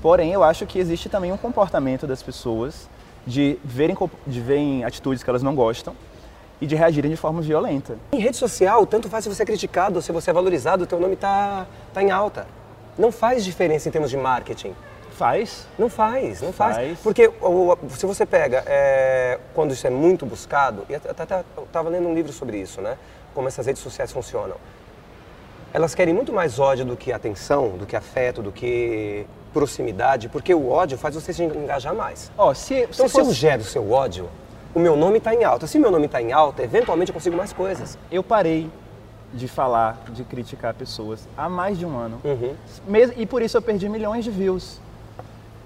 Porém, 0.00 0.32
eu 0.32 0.42
acho 0.42 0.66
que 0.66 0.78
existe 0.78 1.08
também 1.08 1.32
um 1.32 1.36
comportamento 1.36 2.06
das 2.06 2.22
pessoas 2.22 2.88
de 3.26 3.58
verem, 3.64 3.96
de 4.26 4.40
verem 4.40 4.84
atitudes 4.84 5.22
que 5.22 5.28
elas 5.28 5.42
não 5.42 5.54
gostam 5.54 5.94
e 6.60 6.66
de 6.66 6.74
reagirem 6.74 7.10
de 7.10 7.16
forma 7.16 7.42
violenta. 7.42 7.98
Em 8.12 8.20
rede 8.20 8.36
social, 8.36 8.86
tanto 8.86 9.08
faz 9.08 9.24
se 9.24 9.28
você 9.28 9.42
é 9.42 9.46
criticado 9.46 9.96
ou 9.96 10.02
se 10.02 10.12
você 10.12 10.30
é 10.30 10.32
valorizado, 10.32 10.84
o 10.84 10.86
teu 10.86 10.98
nome 10.98 11.16
tá, 11.16 11.66
tá 11.92 12.02
em 12.02 12.10
alta. 12.10 12.46
Não 12.96 13.12
faz 13.12 13.44
diferença 13.44 13.88
em 13.88 13.92
termos 13.92 14.10
de 14.10 14.16
marketing. 14.16 14.74
Faz? 15.10 15.66
Não 15.78 15.88
faz, 15.88 16.42
não 16.42 16.52
faz. 16.52 16.76
Faz. 16.76 16.98
Porque 17.00 17.30
se 17.90 18.04
você 18.04 18.26
pega, 18.26 18.62
é, 18.66 19.38
quando 19.54 19.72
isso 19.72 19.86
é 19.86 19.90
muito 19.90 20.26
buscado, 20.26 20.84
e 20.88 20.92
eu 20.92 21.00
estava 21.64 21.88
lendo 21.88 22.06
um 22.08 22.14
livro 22.14 22.32
sobre 22.32 22.58
isso, 22.58 22.80
né? 22.82 22.96
Como 23.36 23.48
essas 23.48 23.66
redes 23.66 23.82
sociais 23.82 24.10
funcionam. 24.10 24.56
Elas 25.74 25.94
querem 25.94 26.14
muito 26.14 26.32
mais 26.32 26.58
ódio 26.58 26.86
do 26.86 26.96
que 26.96 27.12
atenção, 27.12 27.76
do 27.76 27.84
que 27.84 27.94
afeto, 27.94 28.40
do 28.42 28.50
que 28.50 29.26
proximidade, 29.52 30.30
porque 30.30 30.54
o 30.54 30.70
ódio 30.70 30.96
faz 30.96 31.14
você 31.14 31.34
se 31.34 31.44
engajar 31.44 31.94
mais. 31.94 32.32
Ó, 32.38 32.54
se, 32.54 32.88
Então, 32.90 33.06
se 33.06 33.20
eu 33.20 33.30
gero 33.34 33.60
o 33.60 33.64
seu 33.64 33.92
ódio, 33.92 34.26
o 34.74 34.80
meu 34.80 34.96
nome 34.96 35.18
está 35.18 35.34
em 35.34 35.44
alta. 35.44 35.66
Se 35.66 35.78
meu 35.78 35.90
nome 35.90 36.06
está 36.06 36.22
em 36.22 36.32
alta, 36.32 36.62
eventualmente 36.62 37.10
eu 37.10 37.14
consigo 37.14 37.36
mais 37.36 37.52
coisas. 37.52 37.98
eu 38.10 38.22
parei 38.22 38.70
de 39.34 39.46
falar, 39.48 40.02
de 40.14 40.24
criticar 40.24 40.72
pessoas 40.72 41.28
há 41.36 41.46
mais 41.46 41.78
de 41.78 41.84
um 41.84 41.94
ano. 41.98 42.18
Uhum. 42.24 42.54
E 43.18 43.26
por 43.26 43.42
isso 43.42 43.58
eu 43.58 43.60
perdi 43.60 43.86
milhões 43.86 44.24
de 44.24 44.30
views. 44.30 44.80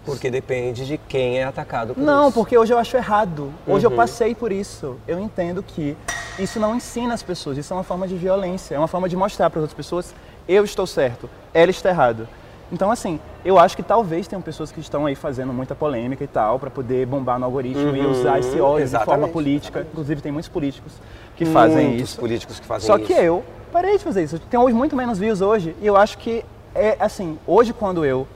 Porque 0.04 0.28
depende 0.28 0.84
de 0.86 0.98
quem 0.98 1.38
é 1.38 1.44
atacado 1.44 1.94
por 1.94 2.02
Não, 2.02 2.24
isso. 2.30 2.34
porque 2.34 2.58
hoje 2.58 2.72
eu 2.72 2.78
acho 2.78 2.96
errado. 2.96 3.52
Hoje 3.64 3.86
Uhum. 3.86 3.92
eu 3.92 3.96
passei 3.96 4.34
por 4.34 4.50
isso. 4.50 4.96
Eu 5.06 5.20
entendo 5.20 5.62
que 5.62 5.96
isso 6.42 6.58
não 6.58 6.74
ensina 6.74 7.14
as 7.14 7.22
pessoas, 7.22 7.58
isso 7.58 7.72
é 7.72 7.76
uma 7.76 7.82
forma 7.84 8.06
de 8.08 8.16
violência, 8.16 8.74
é 8.74 8.78
uma 8.78 8.88
forma 8.88 9.08
de 9.08 9.16
mostrar 9.16 9.50
para 9.50 9.60
as 9.60 9.62
outras 9.62 9.76
pessoas, 9.76 10.14
eu 10.48 10.64
estou 10.64 10.86
certo, 10.86 11.28
ela 11.52 11.70
está 11.70 11.90
errado. 11.90 12.26
Então, 12.72 12.90
assim, 12.90 13.18
eu 13.44 13.58
acho 13.58 13.74
que 13.76 13.82
talvez 13.82 14.28
tenham 14.28 14.40
pessoas 14.40 14.70
que 14.70 14.78
estão 14.78 15.04
aí 15.04 15.16
fazendo 15.16 15.52
muita 15.52 15.74
polêmica 15.74 16.22
e 16.22 16.26
tal, 16.28 16.58
para 16.58 16.70
poder 16.70 17.04
bombar 17.04 17.36
no 17.38 17.44
algoritmo 17.44 17.96
e 17.96 18.00
Uhum, 18.00 18.12
usar 18.12 18.38
esse 18.38 18.60
ódio 18.60 18.84
de 18.86 18.90
forma 18.92 19.04
exatamente, 19.04 19.32
política. 19.32 19.80
Inclusive, 19.90 20.20
tem 20.20 20.30
muitos 20.30 20.48
políticos 20.48 20.92
que 21.36 21.44
fazem 21.44 21.88
Muitos 21.88 22.10
isso. 22.10 22.20
políticos 22.20 22.60
que 22.60 22.66
fazem 22.66 22.86
Só 22.86 22.96
isso. 22.96 23.06
que 23.06 23.12
eu 23.12 23.44
parei 23.72 23.98
de 23.98 24.04
fazer 24.04 24.22
isso. 24.22 24.38
Tem 24.38 24.58
hoje 24.60 24.74
muito 24.74 24.94
menos 24.94 25.18
views 25.18 25.40
hoje. 25.40 25.74
E 25.82 25.86
eu 25.86 25.96
acho 25.96 26.16
que 26.18 26.44
é 26.72 26.96
assim, 27.00 27.36
hoje 27.44 27.72
quando 27.72 28.04
eu 28.04 28.26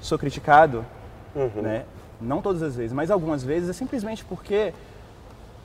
sou 0.00 0.18
criticado, 0.18 0.84
Uhum. 1.36 1.62
né? 1.62 1.84
Não 2.20 2.42
todas 2.42 2.62
as 2.64 2.74
vezes, 2.74 2.92
mas 2.92 3.12
algumas 3.12 3.44
vezes 3.44 3.70
é 3.70 3.72
simplesmente 3.72 4.24
porque 4.24 4.72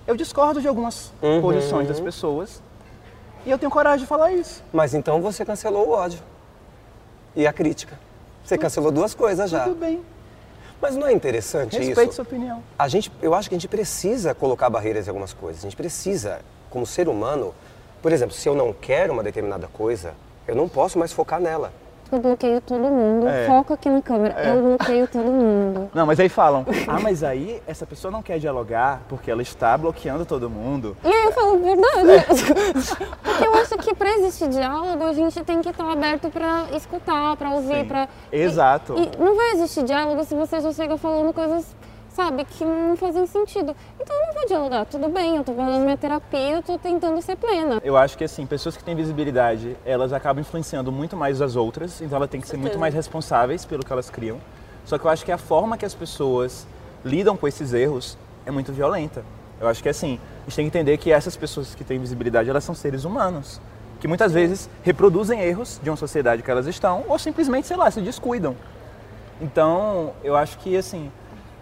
eu 0.08 0.16
discordo 0.16 0.62
de 0.62 0.68
algumas 0.68 1.12
Uhum. 1.22 1.42
posições 1.42 1.88
das 1.88 2.00
pessoas 2.00 2.62
e 3.46 3.52
eu 3.52 3.58
tenho 3.58 3.72
coragem 3.72 4.00
de 4.00 4.06
falar 4.08 4.32
isso. 4.32 4.64
Mas 4.72 4.94
então 4.94 5.22
você 5.22 5.44
cancelou 5.46 5.88
o 5.88 5.92
ódio. 5.92 6.20
E 7.36 7.48
a 7.48 7.54
crítica. 7.54 8.00
Você 8.44 8.58
cancelou 8.58 8.92
duas 8.92 9.14
coisas 9.16 9.50
já. 9.50 9.64
Tudo 9.64 9.76
bem, 9.80 10.02
Mas 10.82 10.96
não 10.96 11.08
é 11.08 11.14
interessante 11.14 11.78
respeite 11.78 12.10
isso? 12.10 12.16
sua 12.18 12.24
opinião. 12.24 12.62
A 12.78 12.88
gente, 12.90 13.12
eu 13.22 13.34
acho 13.34 13.48
que 13.50 13.56
a 13.56 13.58
gente 13.58 13.70
precisa 13.70 14.36
colocar 14.36 14.70
barreiras 14.70 15.08
em 15.08 15.10
algumas 15.10 15.32
coisas. 15.34 15.62
A 15.64 15.68
gente 15.68 15.78
precisa, 15.78 16.42
como 16.70 16.86
ser 16.86 17.08
humano, 17.08 17.54
por 18.02 18.12
exemplo, 18.12 18.36
se 18.36 18.48
eu 18.50 18.54
não 18.54 18.74
quero 18.74 19.14
uma 19.14 19.24
determinada 19.24 19.68
coisa, 19.68 20.14
eu 20.46 20.56
não 20.56 20.68
posso 20.68 21.00
mais 21.00 21.14
focar 21.14 21.40
nela. 21.40 21.72
Eu 22.14 22.20
bloqueio 22.20 22.62
todo 22.62 22.80
mundo. 22.80 23.28
É. 23.28 23.48
Foco 23.48 23.74
aqui 23.74 23.90
na 23.90 24.00
câmera. 24.00 24.40
Eu 24.44 24.62
bloqueio 24.62 25.08
todo 25.08 25.26
mundo. 25.26 25.90
Não, 25.96 26.06
mas 26.06 26.20
aí 26.20 26.30
falam, 26.30 26.64
ah, 26.88 27.00
mas 27.00 27.24
aí 27.24 27.60
essa 27.66 27.88
pessoa 27.88 28.12
não 28.12 28.22
quer 28.22 28.38
dialogar 28.38 29.02
porque 29.10 29.32
ela 29.32 29.42
está 29.42 29.76
bloqueando 29.76 30.24
todo 30.24 30.48
mundo. 30.48 30.96
E 31.04 31.08
aí 31.08 31.26
eu 31.26 31.32
falo, 31.32 31.60
verdade. 31.60 32.44
Porque 33.24 33.48
eu 33.48 33.56
acho 33.56 33.78
que 33.78 33.96
para 33.96 34.12
existir 34.12 34.50
diálogo, 34.50 35.04
a 35.04 35.14
gente 35.14 35.44
tem 35.44 35.62
que 35.62 35.70
estar 35.70 35.92
aberto 35.92 36.30
para 36.30 36.68
escutar, 36.76 37.36
para 37.36 37.50
ouvir, 37.50 37.82
Sim. 37.82 37.86
para. 37.86 38.08
Exato. 38.32 38.96
E, 38.96 39.18
não 39.18 39.36
vai 39.36 39.52
existir 39.54 39.84
diálogo 39.84 40.24
se 40.24 40.36
você 40.36 40.62
já 40.62 40.72
chega 40.72 40.98
falando 40.98 41.34
coisas, 41.34 41.66
sabe, 42.14 42.46
que 42.46 42.64
não 42.64 42.96
fazem 42.96 43.26
sentido. 43.26 43.76
Então 44.00 44.16
eu 44.16 44.28
não 44.28 44.34
vou 44.34 44.46
dialogar. 44.48 44.86
Tudo 44.86 45.10
bem, 45.10 45.36
eu 45.36 45.44
tô 45.44 45.54
fazendo 45.54 45.84
minha 45.84 45.98
terapia, 45.98 46.52
eu 46.52 46.64
tô 46.64 46.78
tentando 46.78 47.22
ser 47.22 47.36
plena. 47.36 47.82
Eu 47.84 47.98
acho 47.98 48.18
que 48.18 48.24
assim, 48.24 48.46
pessoas 48.46 48.78
que 48.78 48.84
têm 48.84 48.96
visibilidade, 48.96 49.76
elas 49.86 50.14
acabam 50.14 50.42
influenciando 50.42 50.92
muito 50.92 51.18
mais 51.18 51.42
as 51.42 51.56
outras, 51.56 52.02
então 52.02 52.16
elas 52.16 52.30
têm 52.30 52.40
que 52.40 52.48
ser 52.48 52.58
muito 52.58 52.78
mais 52.78 52.94
responsáveis 52.94 53.66
pelo 53.66 53.84
que 53.84 53.92
elas 53.92 54.10
criam. 54.10 54.38
Só 54.86 54.98
que 54.98 55.06
eu 55.06 55.10
acho 55.10 55.26
que 55.26 55.32
a 55.32 55.38
forma 55.38 55.78
que 55.78 55.86
as 55.86 55.96
pessoas 55.96 56.68
lidam 57.04 57.36
com 57.36 57.48
esses 57.48 57.74
erros 57.74 58.18
é 58.46 58.52
muito 58.52 58.72
violenta. 58.72 59.24
Eu 59.60 59.68
acho 59.68 59.82
que 59.82 59.90
assim, 59.90 60.20
a 60.42 60.50
gente 60.50 60.56
tem 60.56 60.70
que 60.70 60.78
entender 60.78 60.98
que 60.98 61.12
essas 61.12 61.36
pessoas 61.36 61.74
que 61.74 61.84
têm 61.84 62.00
visibilidade, 62.00 62.50
elas 62.50 62.64
são 62.64 62.76
seres 62.76 63.06
humanos, 63.06 63.60
que 64.00 64.08
muitas 64.08 64.34
vezes 64.34 64.70
reproduzem 64.84 65.40
erros 65.40 65.80
de 65.82 65.90
uma 65.90 65.96
sociedade 65.96 66.44
que 66.44 66.52
elas 66.52 66.68
estão 66.68 67.06
ou 67.08 67.18
simplesmente, 67.18 67.68
sei 67.68 67.78
lá, 67.78 67.90
se 67.90 68.02
descuidam. 68.02 68.56
Então, 69.42 70.14
eu 70.24 70.36
acho 70.36 70.58
que 70.60 70.76
assim, 70.78 71.12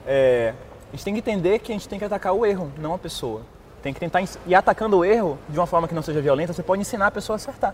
é, 0.06 0.54
a 0.90 0.96
gente 0.96 1.06
tem 1.06 1.14
que 1.14 1.20
entender 1.20 1.60
que 1.60 1.72
a 1.72 1.76
gente 1.76 1.88
tem 1.88 1.98
que 1.98 2.06
atacar 2.06 2.34
o 2.34 2.46
erro, 2.46 2.72
não 2.78 2.94
a 2.94 2.98
pessoa. 2.98 3.42
Tem 3.82 3.94
que 3.94 4.00
tentar 4.00 4.22
ir 4.22 4.56
atacando 4.56 4.98
o 4.98 5.06
erro 5.06 5.40
de 5.50 5.58
uma 5.58 5.66
forma 5.66 5.88
que 5.88 5.96
não 5.96 6.02
seja 6.02 6.22
violenta, 6.22 6.54
você 6.54 6.64
pode 6.64 6.82
ensinar 6.82 7.08
a 7.08 7.12
pessoa 7.12 7.36
a 7.36 7.38
acertar. 7.38 7.74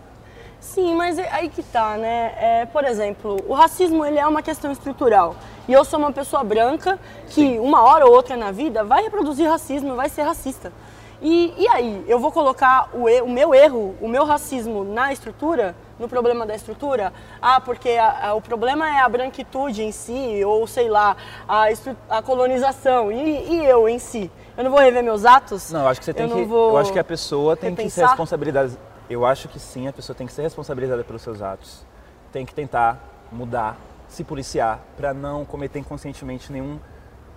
Sim, 0.60 0.96
mas 0.96 1.18
é 1.18 1.28
aí 1.30 1.48
que 1.48 1.62
tá, 1.62 1.96
né? 1.96 2.34
É, 2.36 2.66
por 2.66 2.84
exemplo, 2.84 3.36
o 3.46 3.54
racismo 3.54 4.04
ele 4.04 4.18
é 4.18 4.26
uma 4.26 4.42
questão 4.42 4.72
estrutural. 4.72 5.36
E 5.68 5.72
eu 5.72 5.84
sou 5.84 5.98
uma 5.98 6.12
pessoa 6.12 6.42
branca 6.42 6.98
que 7.28 7.58
uma 7.58 7.82
hora 7.82 8.06
ou 8.06 8.12
outra 8.12 8.36
na 8.36 8.50
vida 8.50 8.82
vai 8.82 9.02
reproduzir 9.02 9.48
racismo, 9.48 9.94
vai 9.94 10.08
ser 10.08 10.22
racista. 10.22 10.72
E, 11.20 11.52
e 11.58 11.66
aí, 11.68 12.04
eu 12.06 12.18
vou 12.20 12.30
colocar 12.30 12.90
o, 12.94 13.06
o 13.24 13.28
meu 13.28 13.52
erro, 13.54 13.96
o 14.00 14.06
meu 14.06 14.24
racismo 14.24 14.84
na 14.84 15.12
estrutura, 15.12 15.74
no 15.98 16.08
problema 16.08 16.46
da 16.46 16.54
estrutura? 16.54 17.12
Ah, 17.42 17.60
porque 17.60 17.90
a- 17.90 18.28
a- 18.28 18.34
o 18.34 18.40
problema 18.40 18.88
é 18.88 19.00
a 19.00 19.08
branquitude 19.08 19.82
em 19.82 19.90
si, 19.90 20.44
ou 20.44 20.64
sei 20.68 20.88
lá, 20.88 21.16
a, 21.48 21.64
a 22.08 22.22
colonização, 22.22 23.10
e, 23.10 23.48
e 23.52 23.64
eu 23.66 23.88
em 23.88 23.98
si. 23.98 24.30
Eu 24.56 24.62
não 24.62 24.70
vou 24.70 24.78
rever 24.80 25.02
meus 25.02 25.24
atos? 25.24 25.72
Não, 25.72 25.82
eu 25.82 25.88
acho 25.88 25.98
que 26.00 26.04
você 26.06 26.14
tem 26.14 26.28
Eu 26.28 26.34
que. 26.46 26.52
Eu 26.52 26.76
acho 26.76 26.92
que 26.92 26.98
a 26.98 27.04
pessoa 27.04 27.56
tem 27.56 27.74
que 27.74 27.82
ser 27.82 27.82
repensar? 27.88 28.08
responsabilizada. 28.10 28.70
Eu 29.10 29.26
acho 29.26 29.48
que 29.48 29.58
sim, 29.58 29.88
a 29.88 29.92
pessoa 29.92 30.14
tem 30.14 30.26
que 30.26 30.32
ser 30.32 30.42
responsabilizada 30.42 31.02
pelos 31.02 31.22
seus 31.22 31.42
atos. 31.42 31.84
Tem 32.30 32.44
que 32.46 32.54
tentar 32.54 32.98
mudar, 33.32 33.76
se 34.06 34.22
policiar, 34.22 34.80
para 34.96 35.12
não 35.14 35.44
cometer 35.44 35.78
inconscientemente 35.80 36.52
nenhum 36.52 36.78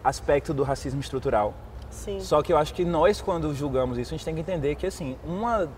aspecto 0.03 0.53
do 0.53 0.63
racismo 0.63 0.99
estrutural. 0.99 1.53
Sim. 1.91 2.19
Só 2.19 2.41
que 2.41 2.51
eu 2.51 2.57
acho 2.57 2.73
que 2.73 2.83
nós, 2.83 3.21
quando 3.21 3.53
julgamos 3.53 3.97
isso, 3.97 4.13
a 4.13 4.17
gente 4.17 4.25
tem 4.25 4.33
que 4.33 4.41
entender 4.41 4.75
que, 4.75 4.87
assim, 4.87 5.17
uma, 5.23 5.69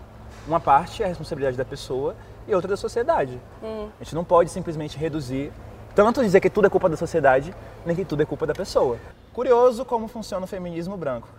uma 0.46 0.60
parte 0.60 1.02
é 1.02 1.06
a 1.06 1.08
responsabilidade 1.08 1.56
da 1.56 1.64
pessoa 1.64 2.14
e 2.48 2.54
outra 2.54 2.68
da 2.68 2.76
sociedade. 2.76 3.38
A 4.00 4.04
gente 4.04 4.14
não 4.14 4.24
pode 4.24 4.50
simplesmente 4.50 4.96
reduzir, 4.96 5.52
tanto 5.94 6.22
dizer 6.22 6.40
que 6.40 6.48
tudo 6.48 6.66
é 6.66 6.70
culpa 6.70 6.88
da 6.88 6.96
sociedade, 6.96 7.54
nem 7.84 7.94
que 7.94 8.04
tudo 8.04 8.22
é 8.22 8.26
culpa 8.26 8.46
da 8.46 8.54
pessoa. 8.54 8.98
Curioso 9.32 9.84
como 9.84 10.08
funciona 10.08 10.44
o 10.44 10.48
feminismo 10.48 10.96
branco. 10.96 11.28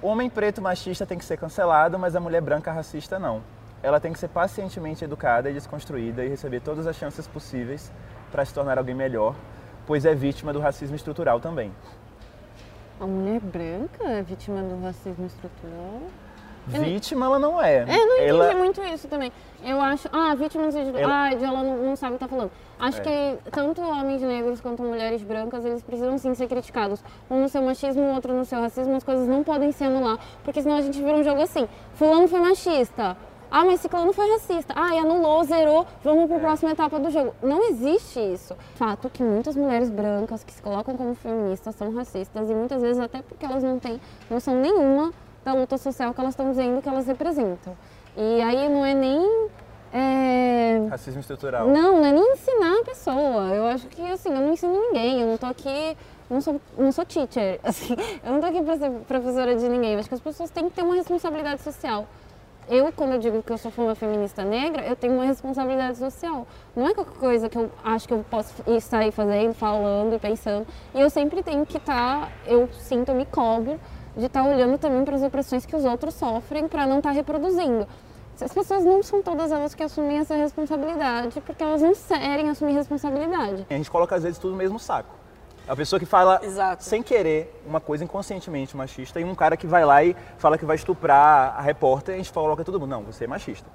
O 0.00 0.06
homem 0.06 0.30
preto 0.30 0.62
machista 0.62 1.04
tem 1.04 1.18
que 1.18 1.24
ser 1.24 1.36
cancelado, 1.36 1.98
mas 1.98 2.14
a 2.14 2.20
mulher 2.20 2.40
branca 2.40 2.70
racista 2.70 3.18
não. 3.18 3.42
Ela 3.82 3.98
tem 3.98 4.12
que 4.12 4.18
ser 4.20 4.28
pacientemente 4.28 5.04
educada 5.04 5.50
e 5.50 5.52
desconstruída 5.52 6.24
e 6.24 6.28
receber 6.28 6.60
todas 6.60 6.86
as 6.86 6.94
chances 6.94 7.26
possíveis 7.26 7.90
para 8.30 8.44
se 8.44 8.54
tornar 8.54 8.78
alguém 8.78 8.94
melhor, 8.94 9.34
pois 9.88 10.04
é 10.04 10.14
vítima 10.14 10.52
do 10.52 10.60
racismo 10.60 10.94
estrutural 10.94 11.40
também. 11.40 11.72
A 13.00 13.06
mulher 13.06 13.40
branca 13.40 14.04
é 14.04 14.22
vítima 14.22 14.60
do 14.62 14.82
racismo 14.82 15.26
estrutural? 15.26 16.00
Vítima 16.66 17.24
ela 17.26 17.38
não 17.38 17.62
é. 17.62 17.76
É, 17.88 17.96
não 17.96 18.18
ela... 18.18 18.44
entendi 18.46 18.58
muito 18.62 18.82
isso 18.82 19.08
também. 19.08 19.32
Eu 19.64 19.80
acho. 19.80 20.06
Ah, 20.12 20.34
vítima 20.34 20.70
sentido. 20.70 20.98
Ela- 20.98 21.28
Ah, 21.28 21.34
de 21.34 21.42
ela 21.42 21.62
não, 21.62 21.76
não 21.78 21.96
sabe 21.96 22.12
o 22.16 22.18
que 22.18 22.24
tá 22.24 22.28
falando. 22.28 22.50
Acho 22.78 23.00
É. 23.00 23.04
que 23.04 23.50
tanto 23.50 23.80
homens 23.80 24.20
negros 24.20 24.60
quanto 24.60 24.82
mulheres 24.82 25.22
brancas, 25.22 25.64
eles 25.64 25.82
precisam 25.82 26.18
sim 26.18 26.34
ser 26.34 26.46
criticados. 26.46 27.02
Um 27.30 27.40
no 27.40 27.48
seu 27.48 27.62
machismo, 27.62 28.02
o 28.02 28.14
outro 28.14 28.34
no 28.34 28.44
seu 28.44 28.60
racismo, 28.60 28.94
as 28.96 29.02
coisas 29.04 29.26
não 29.26 29.42
podem 29.42 29.72
se 29.72 29.82
anular. 29.82 30.18
Porque 30.44 30.60
senão 30.60 30.76
a 30.76 30.82
gente 30.82 30.98
vira 31.02 31.16
um 31.16 31.22
jogo 31.24 31.40
assim. 31.40 31.66
Fulano 31.94 32.28
foi 32.28 32.40
machista. 32.40 33.16
Ah, 33.50 33.64
mas 33.64 33.80
ciclano 33.80 34.12
foi 34.12 34.30
racista. 34.30 34.74
Ah, 34.76 34.94
e 34.94 34.98
anulou, 34.98 35.42
zerou, 35.44 35.86
vamos 36.04 36.24
É. 36.24 36.26
para 36.26 36.36
a 36.36 36.40
próxima 36.40 36.70
etapa 36.72 36.98
do 36.98 37.10
jogo. 37.10 37.34
Não 37.42 37.70
existe 37.70 38.20
isso. 38.20 38.54
Fato 38.74 39.08
que 39.08 39.22
muitas 39.22 39.56
mulheres 39.56 39.88
brancas 39.90 40.44
que 40.44 40.52
se 40.52 40.60
colocam 40.62 40.96
como 40.96 41.14
feministas 41.14 41.74
são 41.74 41.94
racistas 41.94 42.50
e 42.50 42.54
muitas 42.54 42.82
vezes 42.82 43.00
até 43.02 43.22
porque 43.22 43.44
elas 43.44 43.62
não 43.62 43.78
têm 43.78 44.00
noção 44.30 44.54
nenhuma 44.60 45.12
da 45.44 45.54
luta 45.54 45.78
social 45.78 46.12
que 46.12 46.20
elas 46.20 46.32
estão 46.34 46.50
dizendo 46.50 46.82
que 46.82 46.88
elas 46.88 47.06
representam. 47.06 47.76
E 48.16 48.42
aí 48.42 48.68
não 48.68 48.84
é 48.84 48.92
nem. 48.94 49.48
é, 49.92 50.86
Racismo 50.90 51.20
estrutural. 51.20 51.68
Não, 51.68 51.96
não 51.98 52.04
é 52.04 52.12
nem 52.12 52.32
ensinar 52.32 52.80
a 52.80 52.84
pessoa. 52.84 53.48
Eu 53.54 53.66
acho 53.66 53.86
que 53.88 54.02
assim, 54.10 54.28
eu 54.30 54.40
não 54.40 54.52
ensino 54.52 54.72
ninguém, 54.72 55.20
eu 55.22 55.26
não 55.26 55.36
tô 55.38 55.46
aqui. 55.46 55.96
Não 56.28 56.42
sou, 56.42 56.60
não 56.76 56.92
sou 56.92 57.06
teacher, 57.06 57.58
assim, 57.64 57.96
eu 58.22 58.32
não 58.32 58.38
tô 58.40 58.46
aqui 58.48 58.62
para 58.62 58.76
ser 58.76 58.90
professora 59.08 59.56
de 59.56 59.66
ninguém. 59.66 59.94
Eu 59.94 60.00
acho 60.00 60.08
que 60.10 60.14
as 60.14 60.20
pessoas 60.20 60.50
têm 60.50 60.68
que 60.68 60.74
ter 60.76 60.82
uma 60.82 60.94
responsabilidade 60.94 61.62
social. 61.62 62.06
Eu, 62.70 62.92
quando 62.92 63.12
eu 63.12 63.18
digo 63.18 63.42
que 63.42 63.50
eu 63.50 63.56
sou 63.56 63.72
uma 63.78 63.94
feminista 63.94 64.44
negra, 64.44 64.84
eu 64.86 64.94
tenho 64.94 65.14
uma 65.14 65.24
responsabilidade 65.24 65.96
social. 65.96 66.46
Não 66.76 66.86
é 66.86 66.92
qualquer 66.92 67.18
coisa 67.18 67.48
que 67.48 67.56
eu 67.56 67.70
acho 67.82 68.06
que 68.06 68.12
eu 68.12 68.22
posso 68.30 68.54
sair 68.82 69.10
fazendo, 69.10 69.54
falando 69.54 70.14
e 70.14 70.18
pensando. 70.18 70.66
E 70.94 71.00
eu 71.00 71.08
sempre 71.08 71.42
tenho 71.42 71.64
que 71.64 71.78
estar, 71.78 72.30
eu 72.46 72.68
sinto, 72.72 73.08
eu 73.08 73.14
me 73.14 73.24
cobro 73.24 73.80
de 74.14 74.26
estar 74.26 74.44
olhando 74.44 74.76
também 74.76 75.02
para 75.02 75.16
as 75.16 75.22
opressões 75.22 75.64
que 75.64 75.74
os 75.74 75.84
outros 75.84 76.14
sofrem 76.14 76.68
para 76.68 76.86
não 76.86 76.98
estar 76.98 77.12
reproduzindo. 77.12 77.86
As 78.40 78.52
pessoas 78.52 78.84
não 78.84 79.02
são 79.02 79.22
todas 79.22 79.50
elas 79.50 79.74
que 79.74 79.82
assumem 79.82 80.18
essa 80.18 80.34
responsabilidade, 80.36 81.40
porque 81.40 81.62
elas 81.62 81.80
não 81.80 81.92
querem 81.92 82.50
assumir 82.50 82.72
responsabilidade. 82.72 83.66
A 83.68 83.74
gente 83.74 83.90
coloca 83.90 84.14
às 84.14 84.22
vezes 84.22 84.38
tudo 84.38 84.52
no 84.52 84.56
mesmo 84.56 84.78
saco. 84.78 85.14
A 85.68 85.76
pessoa 85.76 86.00
que 86.00 86.06
fala 86.06 86.40
Exato. 86.42 86.82
sem 86.82 87.02
querer 87.02 87.62
uma 87.66 87.78
coisa 87.80 88.02
inconscientemente 88.02 88.76
machista 88.76 89.20
e 89.20 89.24
um 89.24 89.34
cara 89.34 89.56
que 89.56 89.66
vai 89.66 89.84
lá 89.84 90.02
e 90.02 90.16
fala 90.38 90.56
que 90.56 90.64
vai 90.64 90.76
estuprar 90.76 91.54
a 91.58 91.60
repórter, 91.60 92.14
a 92.14 92.18
gente 92.18 92.32
coloca 92.32 92.64
todo 92.64 92.80
mundo, 92.80 92.90
não, 92.90 93.02
você 93.02 93.24
é 93.24 93.26
machista. 93.26 93.66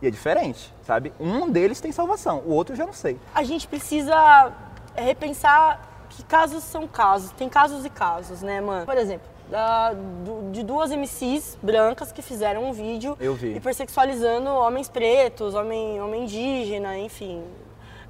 E 0.00 0.06
é 0.06 0.10
diferente, 0.10 0.72
sabe? 0.86 1.12
Um 1.18 1.50
deles 1.50 1.80
tem 1.80 1.90
salvação, 1.92 2.38
o 2.46 2.52
outro 2.52 2.72
eu 2.74 2.76
já 2.78 2.86
não 2.86 2.92
sei. 2.92 3.18
a 3.34 3.42
gente 3.42 3.66
precisa 3.66 4.52
repensar 4.94 5.88
que 6.08 6.22
casos 6.24 6.62
são 6.64 6.86
casos. 6.88 7.30
Tem 7.32 7.48
casos 7.48 7.84
e 7.84 7.90
casos, 7.90 8.42
né, 8.42 8.60
mano? 8.60 8.86
Por 8.86 8.96
exemplo, 8.96 9.28
da- 9.50 9.92
do- 9.92 10.50
de 10.52 10.62
duas 10.62 10.90
MCs 10.92 11.58
brancas 11.62 12.12
que 12.12 12.22
fizeram 12.22 12.64
um 12.64 12.72
vídeo 12.72 13.16
hipersexualizando 13.54 14.48
homens 14.50 14.88
pretos, 14.88 15.54
homem, 15.54 16.00
homem 16.00 16.22
indígena, 16.24 16.96
enfim, 16.98 17.44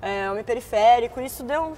é, 0.00 0.30
homem 0.30 0.44
periférico. 0.44 1.20
Isso 1.20 1.42
deu 1.42 1.74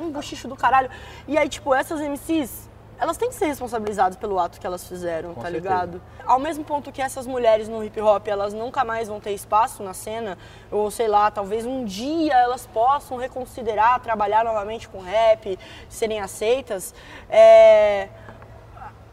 um, 0.00 0.10
bochicho 0.10 0.48
do 0.48 0.56
caralho. 0.56 0.90
E 1.28 1.36
aí, 1.36 1.48
tipo, 1.48 1.74
essas 1.74 2.00
MCs, 2.00 2.68
elas 2.98 3.16
têm 3.16 3.28
que 3.28 3.34
ser 3.34 3.46
responsabilizadas 3.46 4.16
pelo 4.16 4.38
ato 4.38 4.60
que 4.60 4.66
elas 4.66 4.86
fizeram, 4.86 5.34
Com 5.34 5.40
tá 5.40 5.50
certeza. 5.50 5.62
ligado? 5.62 6.02
Ao 6.26 6.38
mesmo 6.38 6.64
ponto 6.64 6.92
que 6.92 7.00
essas 7.00 7.26
mulheres 7.26 7.68
no 7.68 7.82
hip 7.82 8.00
hop, 8.00 8.28
elas 8.28 8.52
nunca 8.52 8.84
mais 8.84 9.08
vão 9.08 9.18
ter 9.18 9.32
espaço 9.32 9.82
na 9.82 9.94
cena, 9.94 10.36
ou 10.70 10.90
sei 10.90 11.08
lá, 11.08 11.30
talvez 11.30 11.64
um 11.64 11.84
dia 11.84 12.34
elas 12.34 12.66
possam 12.66 13.16
reconsiderar 13.16 14.00
trabalhar 14.00 14.44
novamente 14.44 14.88
com 14.88 15.00
rap, 15.00 15.58
serem 15.88 16.20
aceitas. 16.20 16.94
É, 17.28 18.08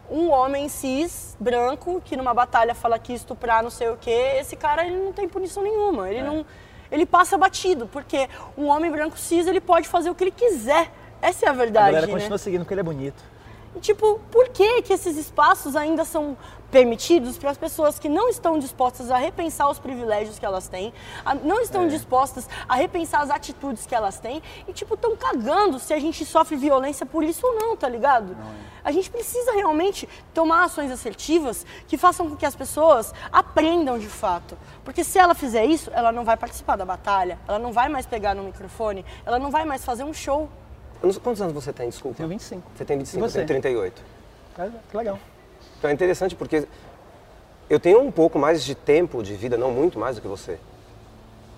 um 0.10 0.32
homem 0.32 0.70
cis, 0.70 1.36
branco, 1.40 2.02
que 2.04 2.16
numa 2.16 2.34
batalha 2.34 2.74
fala 2.74 2.98
que 2.98 3.14
estuprar 3.14 3.62
não 3.62 3.70
sei 3.70 3.90
o 3.90 3.98
quê, 3.98 4.38
esse 4.40 4.56
cara 4.56 4.86
ele 4.86 4.98
não 4.98 5.12
tem 5.14 5.28
punição 5.28 5.62
nenhuma. 5.64 6.08
É. 6.08 6.14
Ele 6.14 6.24
não. 6.24 6.46
Ele 6.92 7.06
passa 7.06 7.38
batido, 7.38 7.88
porque 7.88 8.28
um 8.58 8.66
homem 8.68 8.90
branco 8.92 9.18
cis 9.18 9.48
ele 9.48 9.60
pode 9.62 9.88
fazer 9.88 10.10
o 10.10 10.16
que 10.16 10.24
ele 10.24 10.32
quiser. 10.32 10.92
Essa 11.22 11.46
é 11.46 11.50
a 11.50 11.52
A 11.52 11.56
verdade. 11.56 11.86
galera 11.88 12.08
né? 12.08 12.14
continua 12.14 12.38
seguindo 12.38 12.62
porque 12.62 12.74
ele 12.74 12.82
é 12.82 12.84
bonito. 12.84 13.24
E, 13.76 13.80
tipo, 13.80 14.20
por 14.32 14.50
que 14.50 14.82
que 14.82 14.94
esses 14.94 15.18
espaços 15.18 15.76
ainda 15.76 16.06
são 16.06 16.38
permitidos 16.72 17.38
para 17.38 17.50
as 17.52 17.58
pessoas 17.58 17.98
que 17.98 18.10
não 18.10 18.30
estão 18.30 18.60
dispostas 18.60 19.10
a 19.10 19.18
repensar 19.18 19.70
os 19.70 19.80
privilégios 19.80 20.38
que 20.38 20.46
elas 20.46 20.68
têm, 20.68 20.94
a- 21.26 21.34
não 21.36 21.62
estão 21.62 21.84
É. 21.86 21.88
dispostas 21.88 22.48
a 22.68 22.76
repensar 22.76 23.22
as 23.22 23.30
atitudes 23.30 23.86
que 23.86 23.96
elas 23.96 24.20
têm 24.20 24.42
e, 24.68 24.74
tipo, 24.74 24.96
estão 24.96 25.16
cagando 25.16 25.80
se 25.80 25.94
a 25.94 26.00
gente 26.00 26.26
sofre 26.26 26.56
violência 26.58 27.06
por 27.06 27.24
isso 27.24 27.46
ou 27.48 27.56
não, 27.56 27.76
tá 27.78 27.88
ligado? 27.88 28.36
A 28.84 28.92
gente 28.92 29.10
precisa 29.10 29.52
realmente 29.54 30.08
tomar 30.34 30.64
ações 30.66 30.92
assertivas 30.92 31.66
que 31.88 31.98
façam 31.98 32.30
com 32.30 32.36
que 32.36 32.46
as 32.46 32.56
pessoas 32.56 33.14
aprendam 33.32 33.98
de 34.00 34.08
fato. 34.08 34.58
Porque 34.84 35.04
se 35.04 35.18
ela 35.20 35.34
fizer 35.36 35.66
isso, 35.66 35.90
ela 35.94 36.12
não 36.12 36.24
vai 36.24 36.38
participar 36.38 36.76
da 36.78 36.86
batalha, 36.86 37.38
ela 37.48 37.60
não 37.60 37.72
vai 37.74 37.90
mais 37.90 38.06
pegar 38.06 38.34
no 38.34 38.44
microfone, 38.44 39.06
ela 39.26 39.40
não 39.40 39.52
vai 39.52 39.66
mais 39.66 39.84
fazer 39.84 40.04
um 40.04 40.14
show. 40.14 40.50
Eu 41.02 41.08
não 41.10 41.16
Quantos 41.20 41.42
anos 41.42 41.54
você 41.54 41.72
tem, 41.74 41.90
desculpa? 41.90 42.18
Tenho 42.18 42.30
25. 42.30 42.72
Você 42.76 42.86
tem 42.86 42.98
25, 42.98 43.18
E 43.18 43.26
eu 43.26 43.30
você? 43.30 43.36
tenho 43.38 43.48
38. 43.48 44.02
Ah, 44.58 44.70
Que 44.90 44.98
legal. 44.98 45.20
Então 45.78 45.90
é 45.90 45.94
interessante 45.94 46.36
porque 46.36 46.68
eu 47.70 47.80
tenho 47.80 48.02
um 48.02 48.12
pouco 48.12 48.40
mais 48.40 48.64
de 48.64 48.74
tempo 48.76 49.22
de 49.22 49.34
vida, 49.36 49.58
não 49.58 49.72
muito 49.72 50.00
mais 50.00 50.16
do 50.16 50.22
que 50.22 50.28
você. 50.28 50.58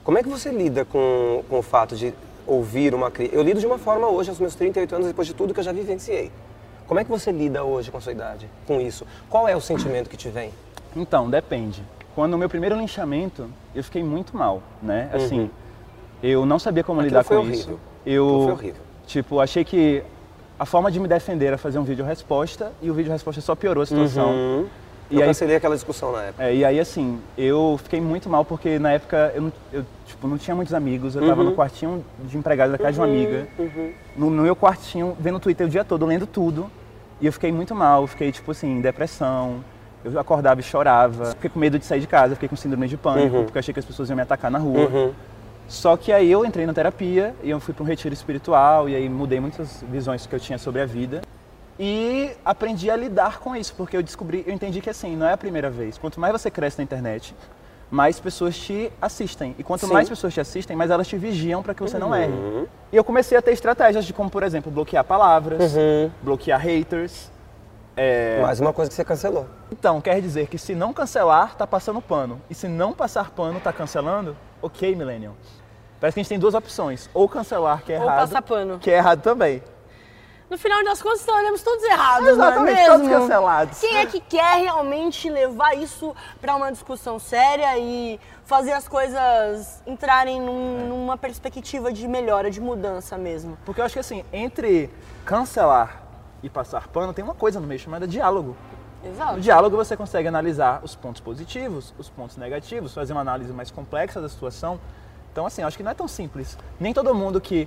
Como 0.04 0.18
é 0.18 0.24
que 0.24 0.30
você 0.30 0.50
lida 0.52 0.86
com, 0.86 1.44
com 1.50 1.60
o 1.60 1.62
fato 1.62 1.96
de 1.96 2.14
ouvir 2.48 2.94
uma 2.96 3.12
crítica? 3.12 3.36
Eu 3.38 3.44
lido 3.44 3.60
de 3.60 3.66
uma 3.68 3.78
forma 3.78 4.08
hoje, 4.08 4.30
aos 4.30 4.40
meus 4.40 4.56
38 4.56 4.96
anos, 4.96 5.08
depois 5.08 5.28
de 5.28 5.34
tudo 5.34 5.54
que 5.54 5.60
eu 5.60 5.64
já 5.64 5.72
vivenciei. 5.72 6.32
Como 6.88 7.00
é 7.00 7.04
que 7.04 7.10
você 7.12 7.32
lida 7.32 7.64
hoje 7.64 7.92
com 7.92 7.98
a 7.98 8.02
sua 8.02 8.12
idade, 8.12 8.50
com 8.66 8.82
isso? 8.82 9.06
Qual 9.30 9.48
é 9.48 9.56
o 9.56 9.62
sentimento 9.62 10.10
que 10.10 10.18
te 10.18 10.30
vem? 10.30 10.52
Então, 10.96 11.30
depende. 11.30 11.84
Quando 12.16 12.34
o 12.34 12.38
meu 12.38 12.50
primeiro 12.50 12.76
linchamento, 12.76 13.48
eu 13.76 13.84
fiquei 13.84 14.04
muito 14.04 14.36
mal, 14.36 14.64
né? 14.82 15.10
Assim, 15.14 15.52
eu 16.24 16.46
não 16.48 16.58
sabia 16.58 16.84
como 16.84 17.00
Uhum. 17.00 17.06
Aquilo 17.06 17.20
lidar 17.22 17.30
com 17.30 17.36
horrível. 17.36 17.54
isso. 17.60 17.80
Aquilo 18.02 18.40
Eu, 18.40 18.44
foi 18.46 18.52
horrível. 18.54 18.82
tipo, 19.06 19.40
achei 19.40 19.64
que 19.64 20.04
a 20.60 20.66
forma 20.66 20.92
de 20.92 21.00
me 21.00 21.08
defender 21.08 21.46
era 21.48 21.58
fazer 21.58 21.80
um 21.80 21.84
vídeo 21.84 22.04
resposta 22.04 22.72
e 22.82 22.92
o 22.92 22.94
vídeo 22.94 23.12
resposta 23.12 23.40
só 23.42 23.56
piorou 23.56 23.82
a 23.82 23.86
situação. 23.86 24.30
Uhum. 24.30 24.66
E 25.10 25.16
eu 25.16 25.22
aí- 25.22 25.28
cancelei 25.28 25.56
aquela 25.56 25.74
discussão 25.74 26.12
na 26.12 26.24
época. 26.24 26.44
É, 26.44 26.54
e 26.54 26.64
aí, 26.66 26.80
assim, 26.80 27.20
eu 27.38 27.80
fiquei 27.82 28.00
muito 28.02 28.30
mal 28.30 28.44
porque 28.46 28.78
na 28.78 28.92
época 28.92 29.32
eu, 29.34 29.42
não- 29.44 29.54
eu, 29.74 29.86
tipo, 30.06 30.28
não 30.28 30.38
tinha 30.38 30.54
muitos 30.54 30.74
amigos, 30.74 31.16
eu 31.16 31.22
Uhum. 31.24 31.28
tava 31.30 31.44
no 31.44 31.54
quartinho 31.54 32.06
de 32.26 32.38
empregado 32.38 32.72
da 32.72 32.78
casa 32.78 32.92
de 32.94 33.00
uma 33.00 33.08
amiga, 33.08 33.48
no, 34.16 34.30
no 34.30 34.44
meu 34.44 34.56
quartinho, 34.56 35.16
vendo 35.20 35.38
o 35.38 35.40
Twitter 35.40 35.66
o 35.66 35.70
dia 35.70 35.84
todo, 35.84 36.06
lendo 36.06 36.28
tudo, 36.28 36.70
e 37.22 37.26
eu 37.26 37.34
fiquei 37.34 37.52
muito 37.52 37.74
mal, 37.74 38.06
fiquei, 38.06 38.32
tipo 38.32 38.52
assim, 38.52 38.68
em 38.78 38.82
depressão, 38.82 39.64
eu 40.06 40.20
acordava 40.20 40.60
e 40.60 40.64
chorava, 40.64 41.26
fiquei 41.32 41.50
com 41.50 41.60
medo 41.60 41.80
de 41.80 41.86
sair 41.86 42.02
de 42.02 42.08
casa, 42.08 42.36
fiquei 42.36 42.48
com 42.50 42.56
síndrome 42.56 42.88
de 42.88 42.96
pânico, 42.98 43.36
Uhum. 43.38 43.44
porque 43.46 43.58
achei 43.60 43.74
que 43.74 43.80
as 43.80 43.86
pessoas 43.86 44.10
iam 44.10 44.16
me 44.16 44.22
atacar 44.22 44.52
na 44.52 44.60
rua. 44.60 45.12
Só 45.70 45.96
que 45.96 46.12
aí 46.12 46.32
eu 46.32 46.44
entrei 46.44 46.66
na 46.66 46.74
terapia 46.74 47.36
e 47.44 47.50
eu 47.52 47.60
fui 47.60 47.76
para 47.76 47.84
um 47.84 47.86
retiro 47.86 48.12
espiritual 48.12 48.90
e 48.90 48.96
aí 48.96 49.08
mudei 49.08 49.40
muitas 49.40 49.84
visões 49.84 50.26
que 50.26 50.34
eu 50.34 50.40
tinha 50.40 50.58
sobre 50.58 50.82
a 50.82 50.86
vida 50.86 51.22
e 51.80 52.32
aprendi 52.44 52.90
a 52.90 52.96
lidar 52.96 53.40
com 53.40 53.56
isso, 53.56 53.74
porque 53.78 53.96
eu 53.96 54.04
descobri, 54.04 54.44
eu 54.46 54.54
entendi 54.54 54.82
que 54.82 54.90
assim, 54.90 55.16
não 55.16 55.28
é 55.28 55.34
a 55.34 55.38
primeira 55.38 55.70
vez. 55.70 55.98
Quanto 55.98 56.20
mais 56.20 56.34
você 56.34 56.50
cresce 56.50 56.80
na 56.80 56.84
internet, 56.84 57.36
mais 57.90 58.20
pessoas 58.20 58.58
te 58.58 58.92
assistem. 59.00 59.56
E 59.58 59.64
quanto 59.64 59.86
Sim. 59.86 59.94
mais 59.94 60.10
pessoas 60.10 60.34
te 60.34 60.42
assistem, 60.42 60.76
mais 60.76 60.92
elas 60.92 61.08
te 61.08 61.18
vigiam 61.18 61.62
para 61.62 61.74
que 61.76 61.82
você 61.82 62.00
não 62.00 62.14
erre. 62.14 62.34
E 62.92 62.98
eu 62.98 63.04
comecei 63.04 63.38
a 63.38 63.42
ter 63.42 63.52
estratégias 63.52 64.06
de 64.06 64.12
como, 64.12 64.30
por 64.30 64.42
exemplo, 64.42 64.72
bloquear 64.72 65.04
palavras, 65.04 65.74
bloquear 66.22 66.60
haters. 66.60 67.32
É, 67.96 68.42
Mais 68.42 68.60
uma 68.60 68.72
coisa 68.74 68.90
que 68.90 68.96
você 68.96 69.04
cancelou. 69.04 69.46
Então, 69.72 70.00
quer 70.00 70.22
dizer 70.22 70.48
que 70.48 70.58
se 70.58 70.74
não 70.74 70.94
cancelar, 70.94 71.56
tá 71.56 71.68
passando 71.68 72.02
pano. 72.02 72.42
E 72.50 72.56
se 72.56 72.68
não 72.68 72.94
passar 72.94 73.30
pano, 73.32 73.60
tá 73.60 73.74
cancelando? 73.74 74.36
Ok, 74.62 74.96
Millennium. 74.96 75.34
Parece 76.00 76.14
que 76.16 76.20
a 76.20 76.24
gente 76.24 76.30
tem 76.30 76.40
duas 76.40 76.54
opções. 76.54 77.10
Ou 77.14 77.28
cancelar, 77.28 77.84
que 77.84 77.92
é 77.94 77.98
Ou 77.98 78.04
errado. 78.06 78.20
passar 78.20 78.42
pano. 78.42 78.80
Que 78.80 78.90
é 78.92 78.98
errado 78.98 79.22
também. 79.22 79.62
No 80.50 80.58
final 80.58 80.84
das 80.84 81.00
contas, 81.00 81.20
estaremos 81.20 81.62
todos 81.62 81.84
errados, 81.84 82.22
não 82.24 82.30
é 82.30 82.32
Exatamente, 82.48 82.76
mesmo? 82.76 82.94
todos 82.96 83.08
cancelados. 83.10 83.80
Quem 83.80 83.98
é 83.98 84.06
que 84.08 84.20
quer 84.20 84.56
realmente 84.62 85.30
levar 85.30 85.78
isso 85.78 86.16
para 86.42 86.56
uma 86.56 86.72
discussão 86.72 87.20
séria 87.20 87.78
e 87.78 88.20
fazer 88.46 88.72
as 88.72 88.88
coisas 88.88 89.84
entrarem 89.86 90.42
num- 90.42 90.88
numa 90.88 91.16
perspectiva 91.18 91.94
de 91.94 92.08
melhora, 92.08 92.50
de 92.50 92.60
mudança 92.60 93.16
mesmo? 93.16 93.60
Porque 93.64 93.80
eu 93.80 93.86
acho 93.86 93.94
que 93.94 94.00
assim, 94.00 94.26
entre 94.34 94.90
cancelar 95.24 96.02
e 96.42 96.50
passar 96.50 96.88
pano, 96.88 97.14
tem 97.14 97.24
uma 97.24 97.36
coisa 97.36 97.60
no 97.60 97.68
meio 97.68 97.80
chamada 97.80 98.08
diálogo. 98.08 98.58
No 99.04 99.12
Exato. 99.12 99.40
diálogo 99.40 99.78
você 99.78 99.96
consegue 99.96 100.28
analisar 100.28 100.80
os 100.84 100.96
pontos 100.96 101.22
positivos, 101.22 101.94
os 102.00 102.10
pontos 102.10 102.38
negativos, 102.38 102.92
fazer 102.92 103.14
uma 103.14 103.22
análise 103.22 103.54
mais 103.54 103.70
complexa 103.70 104.20
da 104.20 104.28
situação. 104.28 104.80
Então, 105.40 105.48
assim, 105.48 105.64
acho 105.64 105.78
que 105.78 105.84
não 105.84 105.92
é 105.92 105.94
tão 105.94 106.06
simples. 106.06 106.58
Nem 106.78 106.94
todo 106.94 107.16
mundo 107.16 107.40
que 107.40 107.66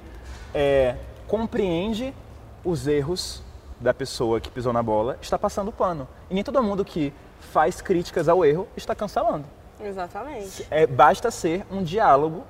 é, 0.54 0.94
compreende 1.26 2.14
os 2.62 2.86
erros 2.86 3.42
da 3.80 3.94
pessoa 3.94 4.38
que 4.42 4.50
pisou 4.50 4.74
na 4.74 4.82
bola 4.82 5.16
está 5.22 5.38
passando 5.38 5.72
pano. 5.72 6.06
E 6.28 6.34
nem 6.34 6.44
todo 6.44 6.62
mundo 6.62 6.84
que 6.84 7.14
faz 7.40 7.80
críticas 7.80 8.28
ao 8.28 8.44
erro 8.44 8.68
está 8.76 8.94
cancelando. 8.94 9.46
Exatamente. 9.80 10.66
É, 10.70 10.86
basta 10.86 11.30
ser 11.30 11.64
um 11.70 11.82
diálogo 11.82 12.44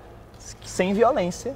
sem 0.64 0.92
violência 0.92 1.54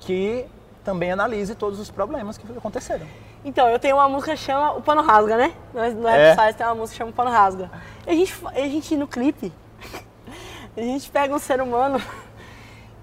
que 0.00 0.44
também 0.84 1.10
analise 1.10 1.54
todos 1.54 1.80
os 1.80 1.90
problemas 1.90 2.36
que 2.36 2.44
aconteceram. 2.54 3.06
Então, 3.42 3.66
eu 3.66 3.78
tenho 3.78 3.96
uma 3.96 4.10
música 4.10 4.32
que 4.32 4.42
chama 4.42 4.72
O 4.72 4.82
Pano 4.82 5.00
Rasga, 5.00 5.38
né? 5.38 5.54
No 5.72 6.06
É. 6.06 6.34
Rap 6.34 6.38
Size 6.44 6.58
tem 6.58 6.66
uma 6.66 6.74
música 6.74 6.92
que 6.92 6.98
chama 6.98 7.12
O 7.12 7.14
Pano 7.14 7.30
Rasga. 7.30 7.70
E 8.06 8.10
a 8.10 8.14
gente, 8.14 8.34
a 8.44 8.68
gente 8.68 8.94
no 8.94 9.08
clipe, 9.08 9.50
a 10.76 10.80
gente 10.82 11.10
pega 11.10 11.34
um 11.34 11.38
ser 11.38 11.62
humano 11.62 11.98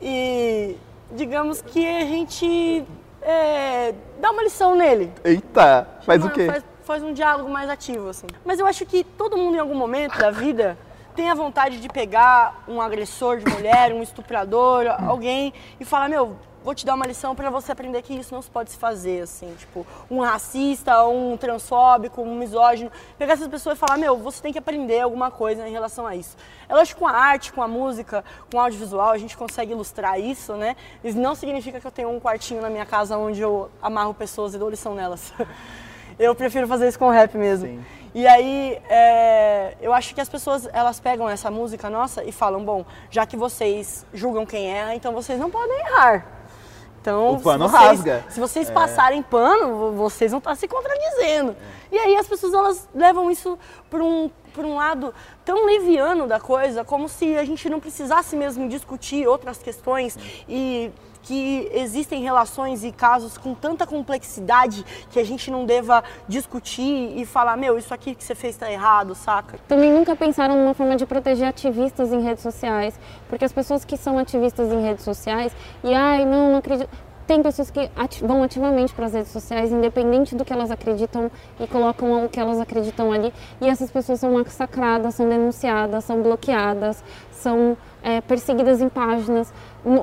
e 0.02 0.78
digamos 1.12 1.62
que 1.62 1.88
a 1.88 2.06
gente 2.06 2.86
é, 3.22 3.94
dá 4.20 4.32
uma 4.32 4.44
lição 4.44 4.76
nele. 4.76 5.12
Eita, 5.24 5.88
faz 6.04 6.24
Mano, 6.24 6.34
Faz, 6.46 6.64
faz 6.84 7.04
um 7.04 7.14
diálogo 7.14 7.50
mais 7.50 7.70
ativo, 7.70 8.10
assim. 8.10 8.28
Mas 8.46 8.60
eu 8.60 8.66
acho 8.66 8.86
que 8.86 9.04
todo 9.04 9.38
mundo, 9.38 9.56
em 9.56 9.60
algum 9.60 9.76
momento 9.76 10.18
da 10.18 10.32
vida, 10.32 10.78
tem 11.16 11.30
a 11.30 11.34
vontade 11.34 11.80
de 11.80 11.90
pegar 11.90 12.64
um 12.68 12.80
agressor 12.80 13.38
de 13.40 13.52
mulher, 13.52 13.92
um 13.92 14.04
estuprador, 14.04 14.86
alguém, 15.08 15.54
e 15.80 15.84
falar, 15.84 16.08
meu, 16.08 16.38
vou 16.68 16.76
te 16.76 16.86
dar 16.86 16.96
uma 16.96 17.08
lição 17.08 17.34
pra 17.34 17.50
você 17.50 17.72
aprender 17.72 18.02
que 18.02 18.14
isso 18.14 18.36
não 18.36 18.42
se 18.42 18.50
pode 18.50 18.72
se 18.72 18.78
fazer, 18.78 19.22
assim. 19.22 19.56
Tipo, 19.58 19.88
um 20.12 20.20
racista, 20.20 21.02
um 21.08 21.38
transfóbico, 21.38 22.22
um 22.22 22.36
misógino. 22.36 22.92
Pegar 23.18 23.36
essas 23.36 23.48
pessoas 23.48 23.78
e 23.78 23.80
falar, 23.80 23.96
meu, 23.96 24.18
você 24.18 24.42
tem 24.42 24.52
que 24.52 24.60
aprender 24.60 25.00
alguma 25.00 25.32
coisa 25.32 25.66
em 25.66 25.72
relação 25.72 26.06
a 26.06 26.14
isso. 26.14 26.36
É 26.68 26.76
lógico 26.76 27.00
que 27.00 27.06
com 27.06 27.08
a 27.08 27.14
arte, 27.14 27.54
com 27.54 27.62
a 27.62 27.70
música, 27.70 28.22
com 28.52 28.58
o 28.58 28.60
audiovisual, 28.60 29.12
a 29.12 29.18
gente 29.18 29.38
consegue 29.38 29.72
ilustrar 29.72 30.20
isso, 30.20 30.56
né? 30.56 30.76
Isso 31.02 31.18
não 31.18 31.36
significa 31.36 31.80
que 31.80 31.88
eu 31.88 31.92
tenho 31.92 32.10
um 32.10 32.20
quartinho 32.20 32.62
na 32.62 32.70
minha 32.70 32.86
casa 32.86 33.18
onde 33.18 33.40
eu 33.40 33.72
amarro 33.82 34.14
pessoas 34.14 34.54
e 34.54 34.58
dou 34.58 34.70
lição 34.70 34.94
nelas. 34.94 35.34
Eu 36.20 36.34
prefiro 36.34 36.68
fazer 36.68 36.88
isso 36.88 36.98
com 36.98 37.12
rap 37.12 37.38
mesmo. 37.38 37.68
Sim. 37.68 37.86
E 38.16 38.26
aí, 38.26 38.82
é, 38.90 39.76
eu 39.80 39.94
acho 39.94 40.16
que 40.16 40.20
as 40.20 40.28
pessoas, 40.28 40.68
elas 40.74 41.00
pegam 41.00 41.30
essa 41.30 41.52
música 41.52 41.92
nossa 41.92 42.24
e 42.24 42.32
falam, 42.32 42.66
bom, 42.66 42.84
já 43.12 43.24
que 43.28 43.38
vocês 43.38 44.04
julgam 44.12 44.44
quem 44.44 44.68
erra, 44.68 44.96
então 44.96 45.14
vocês 45.14 45.40
não 45.40 45.52
podem 45.52 45.78
errar. 45.82 46.37
Então, 47.02 47.34
O 47.34 47.40
pano 47.42 47.66
se 47.66 47.72
vocês, 47.72 47.88
rasga. 47.88 48.26
Se 48.30 48.40
vocês 48.40 48.70
passarem 48.70 49.22
pano, 49.24 49.76
vo- 49.76 49.92
vocês 49.94 50.32
vão 50.32 50.40
estar 50.40 50.56
se 50.56 50.68
contradizendo. 50.68 51.56
E 51.92 51.98
aí 51.98 52.18
as 52.18 52.28
pessoas, 52.28 52.54
elas 52.54 52.90
levam 52.94 53.32
isso 53.32 53.58
por 53.90 54.02
um, 54.02 54.30
por 54.58 54.66
um 54.66 54.76
lado 54.76 55.14
tão 55.46 55.68
leviano 55.68 56.26
da 56.26 56.40
coisa, 56.40 56.84
como 56.84 57.08
se 57.08 57.38
a 57.38 57.46
gente 57.46 57.70
não 57.70 57.80
precisasse 57.80 58.36
mesmo 58.36 58.68
discutir 58.68 59.28
outras 59.28 59.60
questões 59.60 60.18
e 60.50 60.92
que 61.22 61.70
existem 61.74 62.24
relações 62.24 62.84
e 62.84 62.92
casos 62.92 63.38
com 63.38 63.54
tanta 63.54 63.86
complexidade 63.86 64.84
que 65.12 65.20
a 65.20 65.24
gente 65.24 65.52
não 65.52 65.66
deva 65.66 66.04
discutir 66.28 67.14
e 67.18 67.26
falar, 67.26 67.56
meu, 67.56 67.78
isso 67.78 67.94
aqui 67.94 68.16
que 68.16 68.24
você 68.24 68.34
fez 68.34 68.56
está 68.56 68.72
errado, 68.72 69.14
saca? 69.14 69.60
Também 69.68 69.92
nunca 69.92 70.16
pensaram 70.16 70.56
numa 70.56 70.74
forma 70.74 70.96
de 70.96 71.06
proteger 71.06 71.48
ativistas 71.48 72.12
em 72.12 72.22
redes 72.22 72.42
sociais, 72.42 73.00
porque 73.30 73.46
as 73.46 73.52
pessoas 73.52 73.86
que 73.86 73.96
são 73.96 74.18
ativistas 74.18 74.72
em 74.72 74.82
redes 74.82 75.04
sociais 75.04 75.52
e 75.84 75.94
ai, 75.94 76.26
não, 76.26 76.52
não 76.52 76.58
acredito. 76.58 76.90
Tem 77.28 77.44
pessoas 77.44 77.70
que 77.70 77.92
ati- 77.94 78.26
vão 78.26 78.42
ativamente 78.42 78.94
para 78.94 79.06
as 79.08 79.14
redes 79.14 79.32
sociais, 79.32 79.70
independente 79.70 80.34
do 80.34 80.46
que 80.46 80.54
elas 80.54 80.72
acreditam 80.72 81.30
e 81.60 81.68
colocam 81.68 82.24
o 82.26 82.30
que 82.30 82.40
elas 82.40 82.58
acreditam 82.58 83.12
ali. 83.12 83.34
E 83.60 83.68
essas 83.68 83.92
pessoas 83.92 84.22
são 84.22 84.32
massacradas, 84.32 85.16
são 85.16 85.28
denunciadas, 85.28 86.06
são 86.06 86.22
bloqueadas, 86.22 87.04
são 87.32 87.76
é, 88.02 88.22
perseguidas 88.22 88.82
em 88.82 88.88
páginas. 88.88 89.52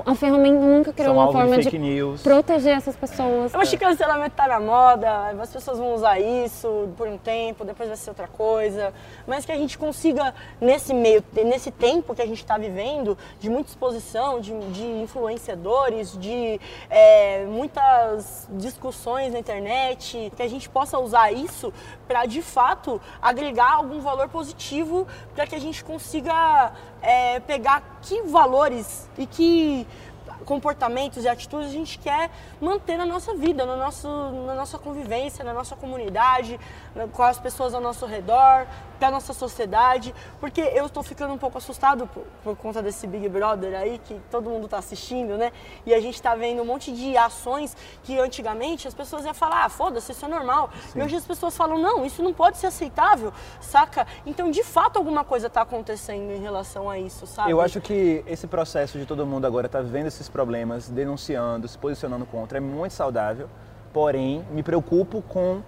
A 0.05 0.15
ferramenta 0.15 0.59
nunca 0.59 0.91
criou 0.91 1.13
São 1.13 1.23
uma 1.23 1.27
de 1.27 1.33
forma 1.33 1.55
fake 1.55 1.69
de 1.69 1.77
news. 1.77 2.21
proteger 2.21 2.75
essas 2.77 2.95
pessoas. 2.95 3.53
Eu 3.53 3.59
acho 3.59 3.71
que 3.71 3.77
cancelamento 3.77 4.35
tá 4.35 4.47
na 4.47 4.59
moda, 4.59 5.29
as 5.41 5.51
pessoas 5.51 5.77
vão 5.77 5.93
usar 5.93 6.19
isso 6.19 6.89
por 6.97 7.07
um 7.07 7.17
tempo, 7.17 7.63
depois 7.63 7.89
vai 7.89 7.97
ser 7.97 8.09
outra 8.09 8.27
coisa. 8.27 8.91
Mas 9.27 9.45
que 9.45 9.51
a 9.51 9.57
gente 9.57 9.77
consiga, 9.77 10.33
nesse 10.59 10.93
meio, 10.93 11.23
nesse 11.45 11.69
tempo 11.69 12.15
que 12.15 12.21
a 12.21 12.25
gente 12.25 12.39
está 12.39 12.57
vivendo, 12.57 13.17
de 13.39 13.49
muita 13.49 13.69
exposição, 13.69 14.39
de, 14.39 14.57
de 14.71 14.85
influenciadores, 14.85 16.17
de 16.17 16.59
é, 16.89 17.45
muitas 17.45 18.47
discussões 18.51 19.33
na 19.33 19.39
internet, 19.39 20.31
que 20.35 20.41
a 20.41 20.47
gente 20.47 20.67
possa 20.67 20.97
usar 20.97 21.31
isso 21.31 21.71
para 22.07 22.25
de 22.25 22.41
fato 22.41 22.99
agregar 23.21 23.73
algum 23.73 23.99
valor 23.99 24.29
positivo 24.29 25.07
para 25.35 25.45
que 25.45 25.55
a 25.55 25.59
gente 25.59 25.83
consiga 25.83 26.71
é, 27.05 27.39
pegar 27.39 27.99
que 28.01 28.21
valores 28.23 29.07
e 29.17 29.27
que 29.27 29.87
comportamentos 30.45 31.23
e 31.23 31.27
atitudes 31.27 31.69
a 31.69 31.71
gente 31.71 31.97
quer 31.99 32.29
manter 32.59 32.97
na 32.97 33.05
nossa 33.05 33.33
vida, 33.35 33.65
no 33.65 33.77
nosso, 33.77 34.07
na 34.45 34.55
nossa 34.55 34.77
convivência, 34.77 35.43
na 35.43 35.53
nossa 35.53 35.75
comunidade, 35.75 36.59
com 37.11 37.23
as 37.23 37.39
pessoas 37.39 37.73
ao 37.73 37.81
nosso 37.81 38.05
redor, 38.05 38.67
para 38.99 39.11
nossa 39.11 39.33
sociedade. 39.33 40.13
Porque 40.39 40.61
eu 40.61 40.87
estou 40.87 41.03
ficando 41.03 41.33
um 41.33 41.37
pouco 41.37 41.57
assustado 41.57 42.07
por, 42.07 42.23
por 42.43 42.55
conta 42.55 42.81
desse 42.81 43.07
Big 43.07 43.27
Brother 43.29 43.75
aí, 43.75 43.99
que 43.99 44.19
todo 44.29 44.49
mundo 44.49 44.65
está 44.65 44.77
assistindo, 44.77 45.37
né? 45.37 45.51
E 45.85 45.93
a 45.93 45.99
gente 45.99 46.15
está 46.15 46.35
vendo 46.35 46.61
um 46.61 46.65
monte 46.65 46.91
de 46.91 47.15
ações 47.17 47.75
que 48.03 48.19
antigamente 48.19 48.87
as 48.87 48.93
pessoas 48.93 49.25
iam 49.25 49.33
falar, 49.33 49.65
ah, 49.65 49.69
foda-se, 49.69 50.11
isso 50.11 50.25
é 50.25 50.27
normal. 50.27 50.69
E 50.95 51.01
hoje 51.01 51.15
as 51.15 51.25
pessoas 51.25 51.55
falam, 51.55 51.77
não, 51.77 52.05
isso 52.05 52.23
não 52.23 52.33
pode 52.33 52.57
ser 52.57 52.67
aceitável, 52.67 53.33
saca? 53.59 54.07
Então, 54.25 54.49
de 54.51 54.63
fato, 54.63 54.97
alguma 54.97 55.23
coisa 55.23 55.47
está 55.47 55.61
acontecendo 55.61 56.31
em 56.31 56.41
relação 56.41 56.89
a 56.89 56.99
isso, 56.99 57.27
sabe? 57.27 57.51
Eu 57.51 57.61
acho 57.61 57.81
que 57.81 58.23
esse 58.27 58.47
processo 58.47 58.97
de 58.97 59.05
todo 59.05 59.25
mundo 59.25 59.45
agora 59.45 59.67
estar 59.67 59.81
vendo 59.81 60.07
esses 60.25 60.29
problemas, 60.29 60.89
denunciando, 60.89 61.67
se 61.67 61.77
posicionando 61.77 62.25
contra, 62.25 62.57
é 62.57 62.61
muito 62.61 62.91
saudável. 62.93 63.47
Porém, 63.93 64.43
me 64.51 64.63
preocupo 64.63 65.21
com 65.21 65.61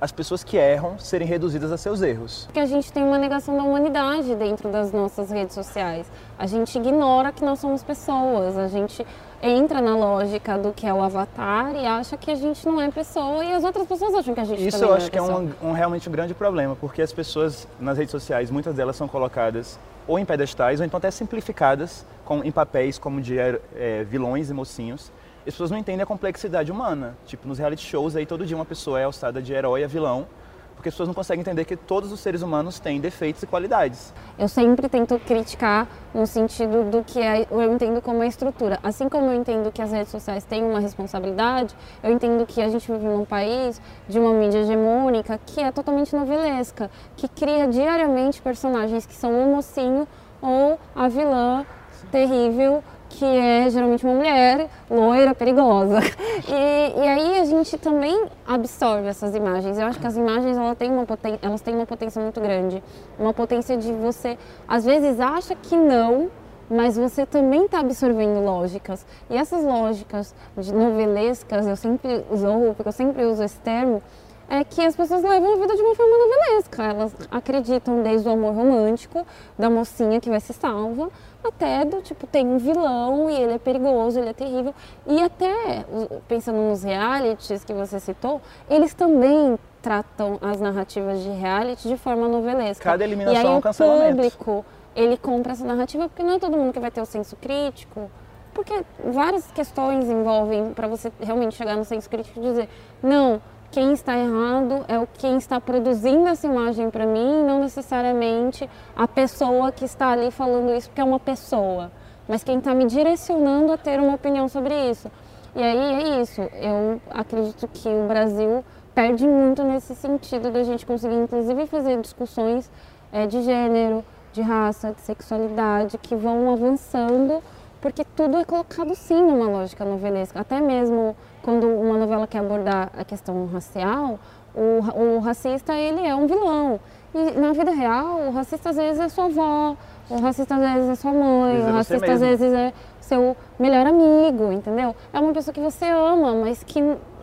as 0.00 0.12
pessoas 0.12 0.44
que 0.44 0.56
erram 0.56 0.98
serem 0.98 1.26
reduzidas 1.26 1.72
a 1.72 1.76
seus 1.76 2.00
erros. 2.02 2.44
Porque 2.46 2.60
a 2.60 2.66
gente 2.66 2.92
tem 2.92 3.02
uma 3.02 3.18
negação 3.18 3.56
da 3.56 3.62
humanidade 3.62 4.34
dentro 4.34 4.70
das 4.70 4.92
nossas 4.92 5.30
redes 5.30 5.54
sociais. 5.54 6.06
A 6.38 6.46
gente 6.46 6.76
ignora 6.78 7.32
que 7.32 7.44
nós 7.44 7.58
somos 7.58 7.82
pessoas, 7.82 8.56
a 8.58 8.68
gente 8.68 9.04
entra 9.42 9.80
na 9.80 9.96
lógica 9.96 10.56
do 10.58 10.72
que 10.72 10.86
é 10.86 10.92
o 10.94 11.02
avatar 11.02 11.74
e 11.74 11.84
acha 11.86 12.16
que 12.16 12.30
a 12.30 12.34
gente 12.34 12.66
não 12.66 12.80
é 12.80 12.90
pessoa 12.90 13.44
e 13.44 13.52
as 13.52 13.62
outras 13.64 13.86
pessoas 13.86 14.14
acham 14.14 14.34
que 14.34 14.40
a 14.40 14.44
gente 14.44 14.66
Isso 14.66 14.78
também 14.78 14.84
eu 14.88 14.90
não 14.90 14.96
acho 14.96 15.10
que 15.10 15.18
é 15.18 15.20
pessoa. 15.20 15.40
um, 15.62 15.68
um- 15.68 15.72
realmente 15.72 16.08
um 16.08 16.12
grande 16.12 16.32
problema, 16.34 16.76
porque 16.76 17.02
as 17.02 17.12
pessoas 17.12 17.66
nas 17.80 17.96
redes 17.98 18.10
sociais, 18.12 18.50
muitas 18.50 18.74
delas 18.74 18.96
são 18.96 19.06
colocadas 19.08 19.78
ou 20.06 20.18
em 20.18 20.24
pedestais 20.24 20.80
ou 20.80 20.86
então 20.86 20.98
até 20.98 21.10
simplificadas 21.10 22.04
com, 22.24 22.42
em 22.42 22.50
papéis 22.50 22.98
como 22.98 23.20
de 23.20 23.36
eh, 23.38 24.04
vilões 24.08 24.50
e 24.50 24.54
mocinhos. 24.54 25.12
As 25.46 25.52
pessoas 25.52 25.70
não 25.70 25.78
entendem 25.78 26.02
a 26.02 26.06
complexidade 26.06 26.72
humana. 26.72 27.16
Tipo, 27.26 27.46
nos 27.46 27.58
reality 27.58 27.84
shows 27.84 28.16
aí 28.16 28.24
todo 28.24 28.46
dia 28.46 28.56
uma 28.56 28.64
pessoa 28.64 28.98
é 28.98 29.04
alçada 29.04 29.42
de 29.42 29.52
herói 29.52 29.84
a 29.84 29.86
vilão, 29.86 30.26
porque 30.74 30.88
as 30.88 30.94
pessoas 30.94 31.06
não 31.06 31.14
conseguem 31.14 31.42
entender 31.42 31.66
que 31.66 31.76
todos 31.76 32.10
os 32.10 32.20
seres 32.20 32.40
humanos 32.40 32.80
têm 32.80 32.98
defeitos 32.98 33.42
e 33.42 33.46
qualidades. 33.46 34.12
Eu 34.38 34.48
sempre 34.48 34.88
tento 34.88 35.18
criticar 35.18 35.86
no 36.14 36.26
sentido 36.26 36.90
do 36.90 37.04
que 37.04 37.20
é, 37.20 37.46
eu 37.50 37.62
entendo 37.72 38.00
como 38.00 38.22
a 38.22 38.26
estrutura. 38.26 38.78
Assim 38.82 39.06
como 39.06 39.26
eu 39.26 39.34
entendo 39.34 39.70
que 39.70 39.82
as 39.82 39.92
redes 39.92 40.10
sociais 40.10 40.44
têm 40.44 40.64
uma 40.64 40.80
responsabilidade, 40.80 41.76
eu 42.02 42.10
entendo 42.10 42.46
que 42.46 42.62
a 42.62 42.68
gente 42.70 42.90
vive 42.90 43.04
num 43.04 43.26
país 43.26 43.80
de 44.08 44.18
uma 44.18 44.32
mídia 44.32 44.60
hegemônica 44.60 45.38
que 45.44 45.60
é 45.60 45.70
totalmente 45.70 46.16
novelesca, 46.16 46.90
que 47.16 47.28
cria 47.28 47.68
diariamente 47.68 48.40
personagens 48.40 49.04
que 49.04 49.14
são 49.14 49.30
o 49.30 49.54
mocinho 49.56 50.08
ou 50.40 50.78
a 50.94 51.06
vilã 51.06 51.66
terrível 52.14 52.80
que 53.08 53.24
é 53.24 53.68
geralmente 53.70 54.04
uma 54.04 54.14
mulher 54.14 54.68
loira, 54.88 55.34
perigosa. 55.34 55.98
E, 56.46 57.00
e 57.00 57.08
aí 57.08 57.40
a 57.40 57.44
gente 57.44 57.78
também 57.78 58.26
absorve 58.46 59.06
essas 59.08 59.34
imagens. 59.34 59.78
Eu 59.78 59.86
acho 59.86 59.98
que 59.98 60.06
as 60.06 60.16
imagens 60.16 60.56
elas 60.56 60.76
têm, 60.76 60.90
uma 60.90 61.06
poten- 61.06 61.38
elas 61.40 61.60
têm 61.60 61.74
uma 61.74 61.86
potência 61.86 62.20
muito 62.20 62.40
grande. 62.40 62.82
Uma 63.18 63.32
potência 63.32 63.76
de 63.76 63.92
você, 63.92 64.36
às 64.68 64.84
vezes, 64.84 65.18
acha 65.20 65.54
que 65.54 65.74
não, 65.76 66.28
mas 66.68 66.96
você 66.96 67.24
também 67.24 67.64
está 67.64 67.78
absorvendo 67.80 68.44
lógicas. 68.44 69.06
E 69.30 69.36
essas 69.36 69.64
lógicas 69.64 70.34
novelescas, 70.74 71.66
eu 71.66 71.76
sempre 71.76 72.24
uso, 72.30 72.74
porque 72.76 72.88
eu 72.88 72.92
sempre 72.92 73.24
uso 73.24 73.42
esse 73.42 73.58
termo, 73.60 74.02
é 74.48 74.62
que 74.64 74.80
as 74.82 74.94
pessoas 74.94 75.22
levam 75.22 75.54
a 75.54 75.56
vida 75.56 75.74
de 75.76 75.82
uma 75.82 75.94
forma 75.94 76.16
novelesca. 76.18 76.82
Elas 76.82 77.14
acreditam 77.30 78.02
desde 78.02 78.28
o 78.28 78.32
amor 78.32 78.54
romântico, 78.54 79.26
da 79.58 79.68
mocinha 79.70 80.20
que 80.20 80.28
vai 80.30 80.40
ser 80.40 80.52
salva, 80.52 81.08
até 81.42 81.84
do 81.84 82.00
tipo, 82.02 82.26
tem 82.26 82.46
um 82.46 82.58
vilão 82.58 83.28
e 83.30 83.34
ele 83.34 83.52
é 83.54 83.58
perigoso, 83.58 84.18
ele 84.18 84.30
é 84.30 84.32
terrível. 84.32 84.74
E 85.06 85.22
até, 85.22 85.84
o- 85.90 86.20
pensando 86.28 86.56
nos 86.58 86.82
realities 86.82 87.64
que 87.64 87.72
você 87.72 88.00
citou, 88.00 88.40
eles 88.68 88.94
também 88.94 89.58
tratam 89.82 90.38
as 90.40 90.60
narrativas 90.60 91.20
de 91.22 91.28
reality 91.30 91.88
de 91.88 91.96
forma 91.96 92.26
novelesca. 92.28 92.82
Cada 92.82 93.04
eliminação 93.04 93.34
e 93.42 93.46
aí 93.46 93.46
é 93.46 93.54
um 93.54 93.58
o 93.58 93.62
cancelamento. 93.62 94.16
público, 94.16 94.64
ele 94.96 95.16
compra 95.18 95.52
essa 95.52 95.64
narrativa 95.64 96.08
porque 96.08 96.22
não 96.22 96.34
é 96.34 96.38
todo 96.38 96.56
mundo 96.56 96.72
que 96.72 96.80
vai 96.80 96.90
ter 96.90 97.00
o 97.02 97.06
senso 97.06 97.36
crítico. 97.36 98.10
Porque 98.54 98.72
várias 99.04 99.44
questões 99.50 100.08
envolvem 100.08 100.72
para 100.72 100.86
você 100.86 101.10
realmente 101.20 101.56
chegar 101.56 101.76
no 101.76 101.84
senso 101.84 102.08
crítico 102.08 102.38
e 102.38 102.42
dizer, 102.42 102.68
não, 103.02 103.42
quem 103.74 103.92
está 103.92 104.16
errado 104.16 104.84
é 104.86 104.96
o 105.00 105.08
quem 105.18 105.36
está 105.36 105.60
produzindo 105.60 106.28
essa 106.28 106.46
imagem 106.46 106.90
para 106.90 107.04
mim, 107.04 107.42
não 107.42 107.58
necessariamente 107.58 108.70
a 108.94 109.08
pessoa 109.08 109.72
que 109.72 109.84
está 109.84 110.10
ali 110.12 110.30
falando 110.30 110.72
isso 110.72 110.88
porque 110.88 111.00
é 111.00 111.04
uma 111.04 111.18
pessoa, 111.18 111.90
mas 112.28 112.44
quem 112.44 112.58
está 112.58 112.72
me 112.72 112.86
direcionando 112.86 113.72
a 113.72 113.76
ter 113.76 113.98
uma 113.98 114.14
opinião 114.14 114.48
sobre 114.48 114.72
isso. 114.88 115.10
E 115.56 115.60
aí 115.60 115.76
é 115.76 116.22
isso. 116.22 116.40
Eu 116.40 117.00
acredito 117.10 117.66
que 117.66 117.88
o 117.88 118.06
Brasil 118.06 118.64
perde 118.94 119.26
muito 119.26 119.64
nesse 119.64 119.96
sentido 119.96 120.52
da 120.52 120.62
gente 120.62 120.86
conseguir, 120.86 121.16
inclusive, 121.16 121.66
fazer 121.66 122.00
discussões 122.00 122.70
eh, 123.12 123.26
de 123.26 123.42
gênero, 123.42 124.04
de 124.32 124.40
raça, 124.40 124.92
de 124.92 125.00
sexualidade, 125.00 125.98
que 125.98 126.14
vão 126.14 126.52
avançando, 126.52 127.42
porque 127.80 128.04
tudo 128.04 128.36
é 128.36 128.44
colocado 128.44 128.94
sim 128.94 129.20
numa 129.20 129.48
lógica 129.48 129.84
novelesca. 129.84 130.38
Até 130.38 130.60
mesmo 130.60 131.16
quando 131.44 131.68
uma 131.68 131.98
novela 131.98 132.26
quer 132.26 132.38
abordar 132.38 132.90
a 132.96 133.04
questão 133.04 133.46
racial, 133.46 134.18
o, 134.54 134.80
o 135.00 135.18
racista 135.20 135.74
ele 135.74 136.06
é 136.06 136.14
um 136.14 136.26
vilão. 136.26 136.80
E 137.14 137.38
na 137.38 137.52
vida 137.52 137.70
real, 137.70 138.22
o 138.22 138.30
racista 138.32 138.70
às 138.70 138.76
vezes 138.76 139.00
é 139.00 139.08
sua 139.08 139.26
avó, 139.26 139.76
o 140.08 140.18
racista 140.20 140.56
às 140.56 140.60
vezes 140.60 140.90
é 140.90 140.94
sua 140.94 141.12
mãe, 141.12 141.60
o 141.60 141.68
é 141.68 141.70
racista 141.70 142.12
às 142.12 142.20
vezes 142.20 142.52
é 142.52 142.72
seu 143.00 143.36
melhor 143.58 143.86
amigo, 143.86 144.50
entendeu? 144.50 144.96
É 145.12 145.20
uma 145.20 145.32
pessoa 145.32 145.52
que 145.52 145.60
você 145.60 145.84
ama, 145.84 146.34
mas 146.34 146.64
que, 146.64 146.80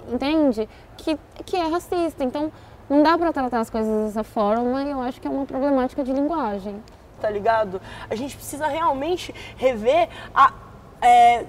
entende? 0.07 0.69
Que, 0.95 1.17
que 1.43 1.57
é 1.57 1.67
racista. 1.67 2.23
Então, 2.23 2.51
não 2.88 3.01
dá 3.01 3.17
pra 3.17 3.34
tratar 3.34 3.60
as 3.60 3.69
coisas 3.69 4.05
dessa 4.07 4.23
forma 4.23 4.84
e 4.84 4.91
eu 4.91 5.01
acho 5.01 5.19
que 5.19 5.27
é 5.27 5.31
uma 5.31 5.45
problemática 5.45 6.03
de 6.03 6.13
linguagem. 6.13 6.81
tá 7.19 7.29
ligado? 7.29 7.81
A 8.10 8.15
gente 8.15 8.36
precisa 8.36 8.67
realmente 8.67 9.34
rever 9.55 10.10
a, 10.34 10.53
é, 11.01 11.45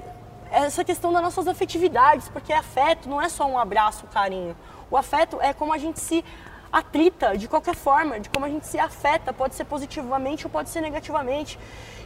essa 0.53 0.85
questão 0.85 1.13
das 1.13 1.23
nossas 1.23 1.49
afetividades, 1.49 2.29
porque 2.29 2.53
afeto 2.53 3.09
não 3.09 3.21
é 3.21 3.29
só 3.29 3.47
um 3.47 3.59
abraço, 3.59 4.07
carinho. 4.09 4.55
O 4.91 4.97
afeto 4.97 5.41
é 5.41 5.55
como 5.55 5.73
a 5.73 5.79
gente 5.79 5.99
se 5.99 6.23
atrita 6.71 7.37
de 7.37 7.49
qualquer 7.49 7.75
forma, 7.75 8.21
de 8.21 8.29
como 8.29 8.45
a 8.45 8.49
gente 8.49 8.67
se 8.67 8.79
afeta, 8.79 9.33
pode 9.33 9.55
ser 9.55 9.65
positivamente 9.65 10.47
ou 10.47 10.51
pode 10.51 10.69
ser 10.69 10.83
negativamente. 10.83 11.59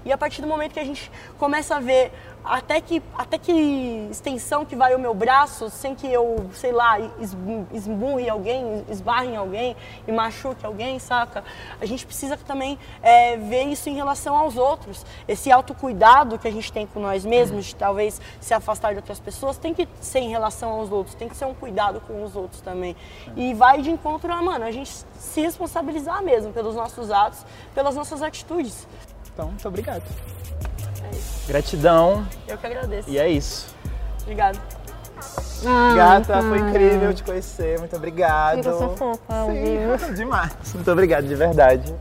E 0.05 0.13
a 0.13 0.19
partir 0.19 0.41
do 0.41 0.47
momento 0.47 0.73
que 0.73 0.81
a 0.81 0.85
gente 0.85 1.11
começa 1.39 1.77
a 1.77 1.81
ver 1.81 2.13
até 2.47 2.81
que, 2.81 3.03
até 3.17 3.39
que 3.39 4.09
extensão 4.11 4.65
que 4.65 4.77
vai 4.77 4.95
o 4.95 4.99
meu 4.99 5.13
braço, 5.13 5.69
sem 5.69 5.95
que 5.95 6.07
eu, 6.07 6.49
sei 6.53 6.71
lá, 6.71 6.97
esmurre 7.73 8.29
alguém, 8.29 8.85
esbarre 8.89 9.29
em 9.29 9.37
alguém 9.37 9.77
e 10.07 10.13
machuque 10.13 10.65
alguém, 10.65 10.99
saca? 10.99 11.43
A 11.81 11.85
gente 11.85 12.07
precisa 12.07 12.37
também 12.37 12.79
é, 13.03 13.37
ver 13.37 13.65
isso 13.65 13.89
em 13.89 13.95
relação 13.95 14.37
aos 14.37 14.57
outros. 14.57 15.05
Esse 15.27 15.51
autocuidado 15.51 16.39
que 16.39 16.47
a 16.47 16.53
gente 16.53 16.73
tem 16.73 16.87
com 16.87 17.01
nós 17.01 17.25
mesmos, 17.25 17.67
de 17.67 17.75
talvez 17.75 18.21
se 18.41 18.55
afastar 18.55 18.93
de 18.93 18.99
outras 18.99 19.19
pessoas, 19.19 19.59
tem 19.59 19.75
que 19.75 19.89
ser 20.01 20.21
em 20.21 20.29
relação 20.29 20.71
aos 20.71 20.93
outros, 20.93 21.17
tem 21.17 21.29
que 21.29 21.37
ser 21.37 21.47
um 21.47 21.55
cuidado 21.55 22.01
com 22.01 22.23
os 22.23 22.37
outros 22.37 22.61
também. 22.61 22.95
E 23.35 23.55
vai 23.55 23.83
de 23.83 23.91
encontro 23.91 24.33
a, 24.33 24.41
mano, 24.41 24.65
a 24.65 24.71
gente 24.71 25.05
se 25.19 25.41
responsabilizar 25.41 26.23
mesmo 26.23 26.53
pelos 26.53 26.77
nossos 26.77 27.11
atos, 27.11 27.45
pelas 27.75 27.97
nossas 27.97 28.23
atitudes. 28.23 28.87
Então, 29.33 29.49
muito 29.49 29.67
obrigado. 29.67 30.05
Gratidão. 31.47 32.27
Eu 32.47 32.59
que 32.59 32.67
agradeço. 32.67 33.09
E 33.09 33.19
é 33.19 33.29
isso. 33.29 33.67
Obrigado. 34.23 34.61
Ah, 35.65 35.95
Gata, 35.97 36.43
foi 36.43 36.59
cara. 36.59 36.71
incrível 36.71 37.15
te 37.15 37.23
conhecer. 37.23 37.79
Muito 37.79 37.97
obrigado. 37.97 38.59
Fica 38.59 38.73
só 38.73 38.89
fofa. 38.91 39.47
Sim, 39.47 40.13
demais. 40.15 40.53
Muito 40.75 40.91
obrigado, 40.91 41.27
de 41.27 41.35
verdade. 41.35 41.95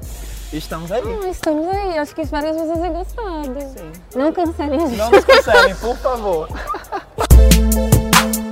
Estamos 0.51 0.91
aí. 0.91 1.01
Ah, 1.23 1.29
estamos 1.29 1.67
aí. 1.67 1.97
Acho 1.97 2.13
que 2.15 2.21
espero 2.21 2.47
que 2.47 2.53
vocês 2.53 2.79
tenham 2.79 2.93
gostado. 2.93 3.61
Sim. 3.61 3.91
Não 4.15 4.31
cancelem 4.31 4.83
a 4.83 4.87
gente. 4.87 4.97
Não 4.97 5.11
nos 5.11 5.25
cancelem, 5.25 5.75
por 5.75 5.97
favor. 5.97 6.49